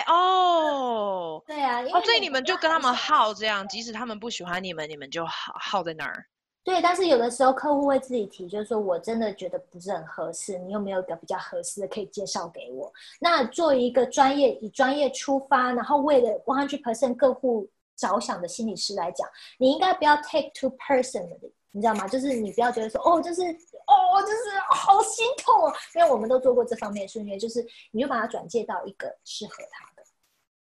[0.07, 6.26] 哦，对啊，哦，所以你们就跟他们耗这样，即使他们不喜欢你们，你们就耗耗在那儿。
[6.69, 12.93] 对，但是有的时候客户会自己提，就是说我真的觉得不是很合适，你有没有一个比较合适的可以介绍给我？
[13.19, 17.66] 那作为一个专业以专业出发，然后为了 one hundred percent 客户
[17.97, 22.07] 着想的心理师来讲，你应该不要 take to personally，你知道吗？
[22.07, 30.07] 就是你不要觉得说哦，就是哦，就是好心痛哦，因为我们都做过这方面的训练，就是你就把它转介到一个适合他的，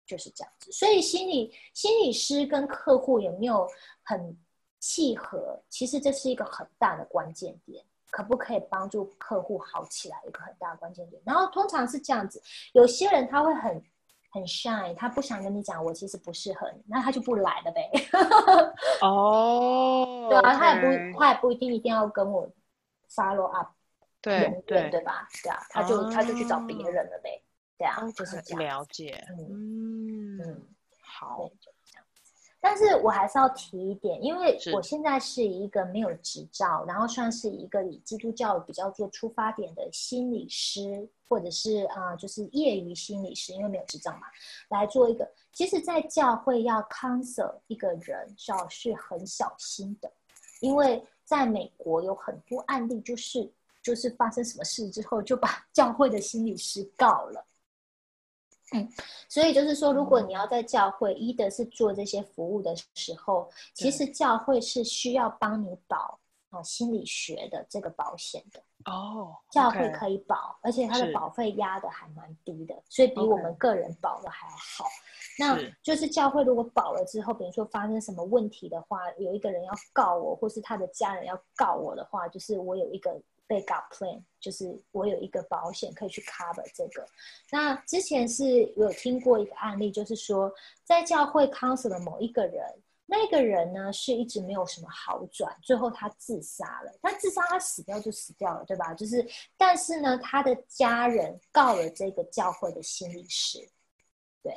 [0.07, 0.73] 就是这样子。
[0.73, 3.69] 所以心理心理师跟客户有没有
[4.03, 4.35] 很
[4.81, 10.19] 契合，其实这是一个很大的关键点，可不可以帮助客户好起来？
[10.27, 11.23] 一个很大的关键点。
[11.25, 13.83] 然后通常是这样子，有些人他会很
[14.33, 17.91] 很 shy，他不想跟你讲，我其实不适合你，那他就不来了呗。
[19.03, 20.81] 哦， 对啊，他也
[21.13, 22.51] 不，他也不一定一定要跟我
[23.11, 23.69] follow up，
[24.23, 25.29] 对对对吧？
[25.43, 27.43] 对啊，他就他就去找别人了呗。
[27.77, 28.81] 对啊，就是这样。
[28.81, 30.69] 了解，嗯嗯，
[31.03, 31.51] 好。
[32.61, 44.27] 但是我还是要提一点，因为我现在是一个没有执照，然后算是一个以基督教比较做出发点的心理师，或者是啊、呃，就是业余心理师，因为没有执照嘛，
[44.69, 45.27] 来做一个。
[45.53, 50.13] 其实，在教会要 counsel 一个人，是要是很小心的，
[50.61, 53.51] 因为在美国有很多案例，就是
[53.83, 57.45] 就是发生什么事之后，就把 教会的心理师告了。
[58.73, 58.89] 嗯，
[59.29, 68.63] 所以就是说，如果你要在教会，一的是做这些服务的时候，其实教会是需要帮你保啊心理学的这个保险的。
[68.85, 74.87] 哦，教会可以保，而且它的保费压的还蛮低的，所以比我们个人保的还好。
[75.39, 83.21] 那就是教会如果保了之后，比如说发生什么问题的话，有一个人要告我，或是他的家人要告我的话，就是我有一个
[83.51, 87.05] backup plan，就是我有一个保险可以去 cover 这个。
[87.51, 90.53] 那之前是有听过一个案例，就是说
[90.85, 92.65] 在教会 counsel 的某一个人，
[93.07, 96.97] 那个人呢是一直没有什么好转，最后他自杀了。
[97.03, 98.95] 他自杀，他死掉就死掉了，对吧？
[98.95, 99.29] 就是，
[99.59, 103.59] 但是呢，他的家人告了这个教会的心理师，
[104.45, 104.55] 对。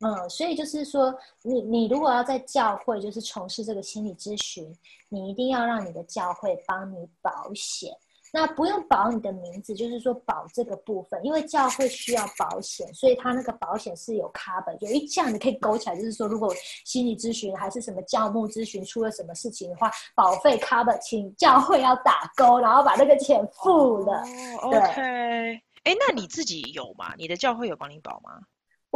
[0.00, 4.70] 嗯，所以就是说，你你如果要在教会就是从事这个心理咨询，
[5.08, 7.96] 你一定要让你的教会帮你保险。
[8.38, 24.22] 那不用保你的名字，就是说保这个部分，因为教会需要保险，所以他那个保险是有 cover，有一项你可以勾起来，就是说如果心理咨询还是什么教牧咨询出了什么事情的话，保费 cover，请教会要打勾，然后把那个钱付了。
[24.60, 25.00] ，OK，
[25.84, 27.14] 哎，那你自己有吗？
[27.16, 28.38] 你的教会有帮你保吗？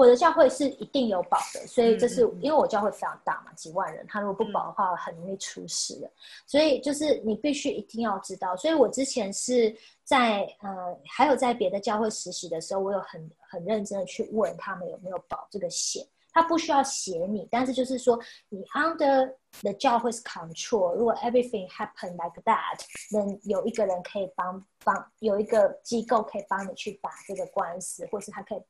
[0.01, 6.11] 我的教会是一定有保的，所以这是因为我教会非常大嘛，几万人，他如果不保的话，很容易出事的。
[6.47, 8.57] 所以就是你必须一定要知道。
[8.57, 16.03] 所以我之前是在呃，还有在别的教会实习的时候，我有很很认真的去问他们有没有保这个险。
[16.33, 19.31] 他不需要写你，但是就是说你 under
[19.61, 22.81] the 教会 control，如果 everything happen like that，
[23.11, 28.63] 那有一个人可以帮帮，有一个机构可以帮你去打这个官司，或是他可以。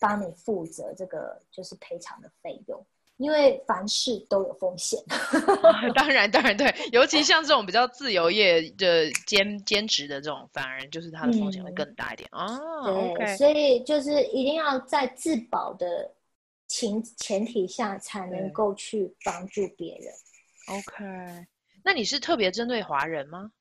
[0.00, 2.84] 帮你负责这个就是赔偿的费用，
[3.18, 4.98] 因为凡事都有风险。
[5.94, 12.46] 当然，当然对，尤其像这种比较自由业的兼兼职的这种，反而就是它的风险会更大一点啊。
[12.58, 13.36] 嗯 oh, 对，okay.
[13.36, 16.10] 所以就是一定要在自保的
[16.66, 20.10] 前前提下，才能够去帮助别人。
[20.68, 21.46] OK，
[21.84, 23.52] 那你是特别针对华人吗？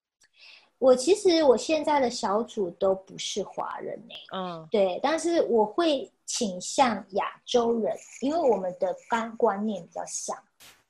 [0.77, 4.37] 我其实我现在的小组都不是华人呢、欸。
[4.37, 6.09] 嗯，对，但是我会。
[6.29, 10.37] 倾向亚洲人，因为我们的观观念比较像，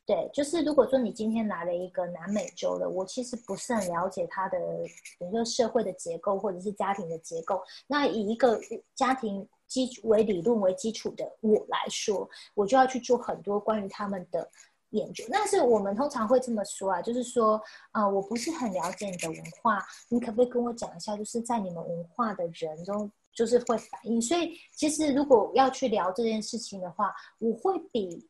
[0.06, 4.60] 对，就是如果说你今天来了一个南美洲的，我其实不是很了解他的，
[5.18, 8.60] 比如说社会的结构或者是家庭的结构，那以一个
[8.94, 14.46] 家庭基为理论为基础的我来说，我就要去做很多关于他们的
[14.90, 15.24] 研究。
[15.32, 17.60] 但是我们通常会这么说啊，就是说，
[17.92, 23.10] 啊、我不是很了解你的文化，你可不可以跟我讲一下，就是在你们文化的人中。
[23.40, 28.28] 就是会反应，所以其实如果要去聊这件事情的话，我会比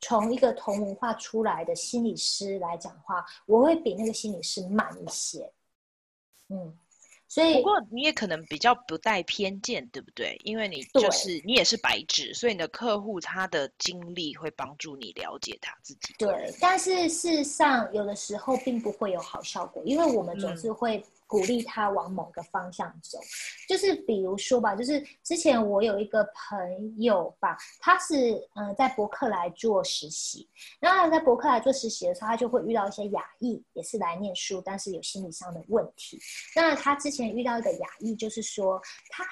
[0.00, 5.48] 从一个同文化出来的心理师来讲话，我会比那个心理师慢一些。
[6.48, 6.76] 嗯，
[7.28, 10.36] 所以不过你也可能比较不带偏见，对不对？
[10.42, 16.12] 因为你就是你也是白纸，所以你的客户他的经历会帮助你了解他自己。
[16.18, 21.04] 对，但是事实上有的时候并不会有好效果，因为我们总是会、嗯。
[21.26, 23.18] 鼓励他往某个方向走，
[23.68, 30.48] 就是比如说吧，就是之前我有一个朋友吧，他是嗯、在博客来做实习，
[30.78, 36.16] 然后他在博客来做实习的时候，他就会遇到一些亚裔，也是来念书，但是有心理上的问题。
[36.54, 39.24] 那他之前遇到一个亚裔，就是说他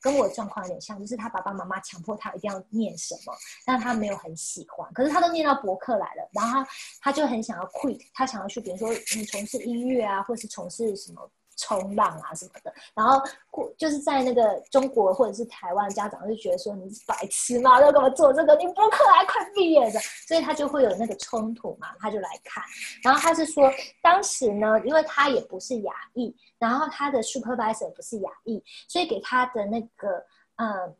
[0.00, 3.32] 跟我状况有点像，就是他爸爸妈妈强迫他一定要念什么，
[3.64, 6.68] 但他没有很喜欢，可是他都念到博客来了，然后他
[7.00, 11.30] 他就很想要 quit，他想要去，比如说你从事音乐啊，或是从事什么。
[11.58, 17.80] 冲浪啊什么的，然后过就是在那个中国或者是台湾，家长就觉得说你是白痴吗？
[17.80, 18.54] 要干嘛做这个？
[18.54, 22.62] 你柏克莱快毕业的，所以他就会有那个冲突嘛，他就来看。
[23.02, 30.24] 然后他是说，当时呢，因为他也不是亚裔，然后他的 supervisor 不是亚裔，所以给他的那个
[30.56, 30.96] 嗯，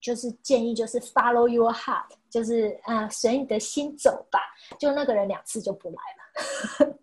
[0.00, 4.38] 就是建议就是 follow your heart，就是嗯，随你的心走吧。
[4.78, 6.98] 就那个人两次就不来了。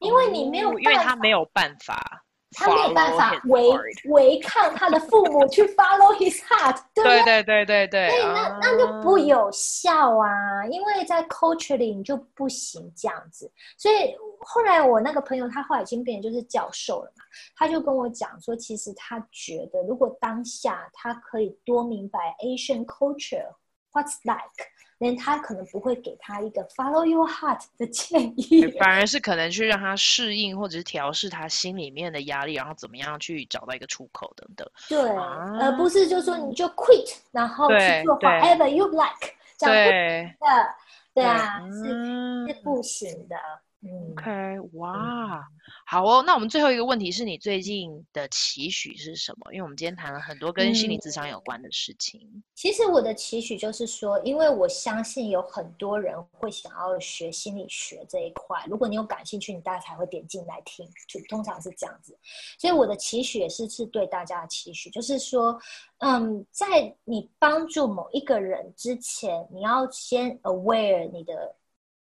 [0.00, 2.22] 因为你没有办法，因为他没有办法，
[2.52, 3.62] 他没有办法违
[4.10, 7.22] 违抗他的父母去 follow his heart， 对对？
[7.22, 10.64] 对对对对对，所以那那就不有效啊！
[10.70, 13.50] 因为在 culture 里你就不行这样子。
[13.76, 17.24] 所以后来我那个朋友他后来已经变成就是教授了嘛，
[17.56, 23.52] 他就跟我讲说，其实他觉得如果当下他可以多明白 Asian culture
[23.92, 24.64] what's like。
[24.98, 34.68] 连他可能不会给他一个 follow your heart 的建议，反而是可能去让他适应或者是调试他心里面的压力，然后怎么样去找到一个出口等等。
[34.88, 40.74] 对，啊、而不是就说你就 quit，然后去做 whatever you like，这样对的，
[41.14, 43.36] 对啊，是是不行的。
[43.80, 45.46] OK，哇，
[45.86, 46.20] 好哦。
[46.26, 49.52] 那我们最后一个问题是你最近的期许是什么？
[49.52, 52.20] 因为我们今天谈了很多跟心理智商有关的事情。
[52.24, 58.60] 嗯，其实我的期许就是说，因为我相信有很多人会想要学心理学这一块。
[58.66, 62.18] 如果你有感兴趣，你大家才会点进来听，就通常是这样子。
[62.58, 65.56] 所以我的期许也是是对大家的期许，就是说，
[65.98, 71.54] 嗯，在你帮助某一个人之前，你要先 aware 你的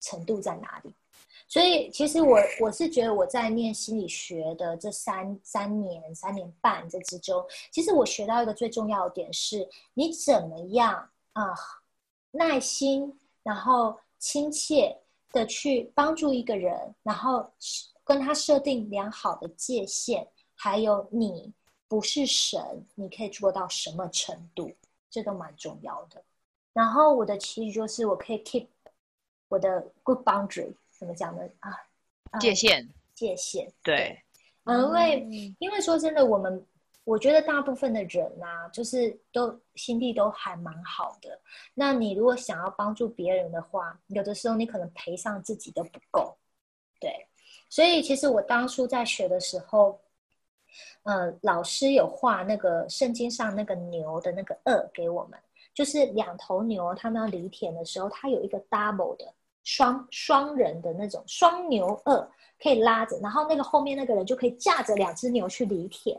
[0.01, 0.93] 程度在哪里。
[1.53, 11.53] 所以，其实我我是觉得我在念心理学的这三三年、三年半这之中，其实我学到一个最重要的点是，你怎么样啊、
[12.31, 14.99] 耐心，然后亲切
[15.31, 17.47] 的去帮助一个人，然后
[18.03, 21.53] 跟他设定良好的界限，还有你
[21.87, 24.71] 不是神，你可以做到什么程度，
[25.07, 26.23] 这都蛮重要的。
[26.73, 28.65] 然后我的期许就是，我可以 keep
[29.49, 30.73] 我的 good boundary。
[31.03, 31.43] 怎么讲呢？
[31.59, 34.17] 啊，界限，界限，对，
[34.63, 36.65] 嗯，因为因为说真的，我们
[37.03, 41.37] 我觉得大部分的人啊，就是都心地都还蛮好的。
[41.73, 46.37] 那你如果想要帮助别人的话，有的时候你可能赔上自己都不够，
[47.01, 47.27] 对。
[47.69, 49.99] 所以其实我当初在学的时候，
[51.03, 55.37] 呃，老师有画那个圣经上那个牛的那个轭给我们，
[55.73, 59.25] 就是两头牛，他们要犁田的时候，它有一个 double 的。
[59.63, 62.27] 双双人的那种双牛轭
[62.61, 66.17] 可以拉着，然后那个后面那个人就可以驾着两只牛去犁田。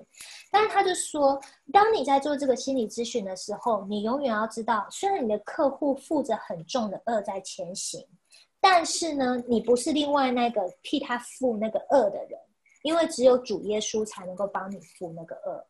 [0.50, 1.40] 但是他就说，
[1.72, 8.06] 当你在做这个心理咨询的时候，你永远要知道，虽然你的客户负着很重的轭在前行，
[8.60, 12.38] 但是呢，你不是另外那个替他负那个轭的人，
[12.82, 15.64] 因为只有主耶稣才能够帮你负那个轭。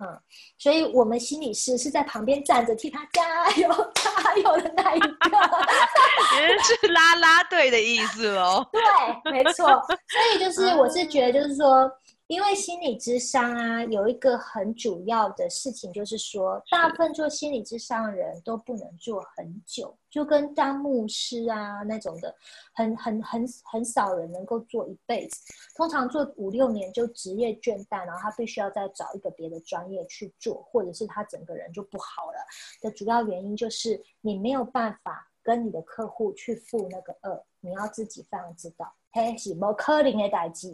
[0.00, 0.18] 嗯，
[0.58, 5.08] 所以我们心理师是在旁边站着替他加油 加油的那一个，
[6.40, 8.66] 也是拉拉队的意思哦。
[8.72, 9.66] 对，没错。
[9.68, 11.90] 所以就是，我是觉得，就是说。
[12.26, 22.34] 因为心理智商啊，有一个很主要的事情，就是说，大部分做心理智商的人都不能做很久，就跟当牧师啊那种的，
[22.72, 25.38] 很很很很少人能够做一辈子。
[25.76, 32.38] 通常做五六年就职业倦怠，然后他必须要再找一个别的专业去做，或者是他整个人就不好了。
[32.80, 40.70] 的主要原因就是你没有办法跟你的客户去负那个二，你要自己非常知道，嘿，是无可能的代志，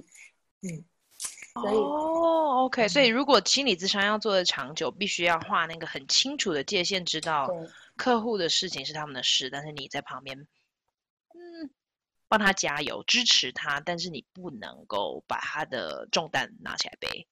[0.62, 0.84] 嗯。
[1.55, 7.51] 哦、oh，OK，所以如果心理咨商要做的长久，必须要画那个很清楚的界限，知道
[7.96, 10.38] 客户的事情是他们的事，但是你在旁边，
[11.34, 11.68] 嗯，
[12.28, 17.26] 帮他加油，支持他，但是你不能够把他的重担拿起来背。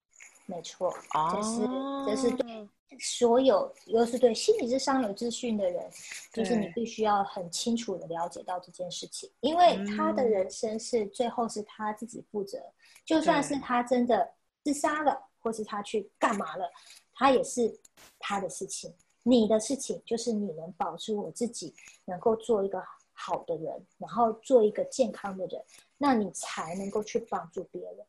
[0.47, 2.09] 没错，这是、oh.
[2.09, 5.89] 这是对所有，又是对心理智商有资讯的人，
[6.33, 12.59] 就是你必须要很清楚的了解到这件事情，因为他的人生是最后是他自己负责。
[13.09, 16.71] 就算是他真的自杀了，或是他去干嘛了，
[17.15, 17.81] 他也是
[18.19, 18.95] 他的事情。
[19.23, 22.85] 你的事情就是你能保住我自己，能够做一个
[23.15, 25.65] 好的人，然后做一个健康的人，
[25.97, 28.07] 那你才能够去帮助别人。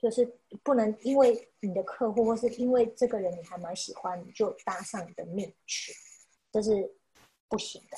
[0.00, 0.26] 就是
[0.64, 5.92] 不能因为你的客户，或是因为这个人你还蛮喜欢，你就搭上你的命去，
[6.50, 6.92] 这是
[7.48, 7.96] 不行的。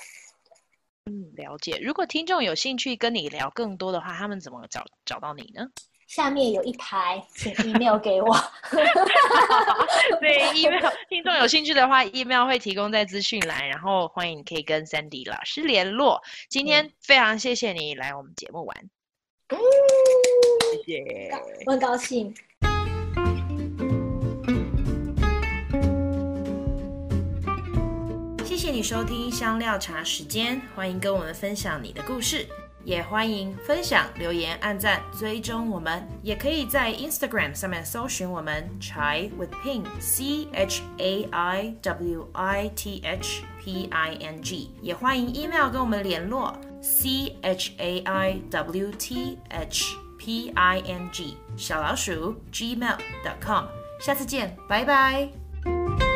[1.07, 1.79] 嗯，了解。
[1.79, 5.67] 如果听众有兴趣跟你聊更多的话，他们怎么找找到你呢？
[6.07, 8.37] 下面有一排，请 email 给我。
[10.21, 16.23] 对，email 听众有兴趣的话，email 会提供在资讯栏，然后欢迎可以跟 Sandy 老师联络。
[16.49, 18.77] 今天非常谢谢你来我们节目玩，
[19.49, 19.59] 嗯、
[20.87, 21.31] 谢谢，
[21.67, 22.35] 我很高兴。
[28.45, 32.47] 谢谢你收听香料茶时间，欢迎跟我们分享你的故事。
[32.85, 44.17] 也欢迎分享、留言、按赞、追踪我们，也可以在 Instagram 上面搜寻我们 Chai with Ping C H A I W I T H P I
[44.21, 51.37] N G，也欢迎 email 跟我们联络 C H A I W T H P I N G
[51.57, 53.65] 小老鼠 gmail.com，
[54.01, 56.14] 下次见，拜拜。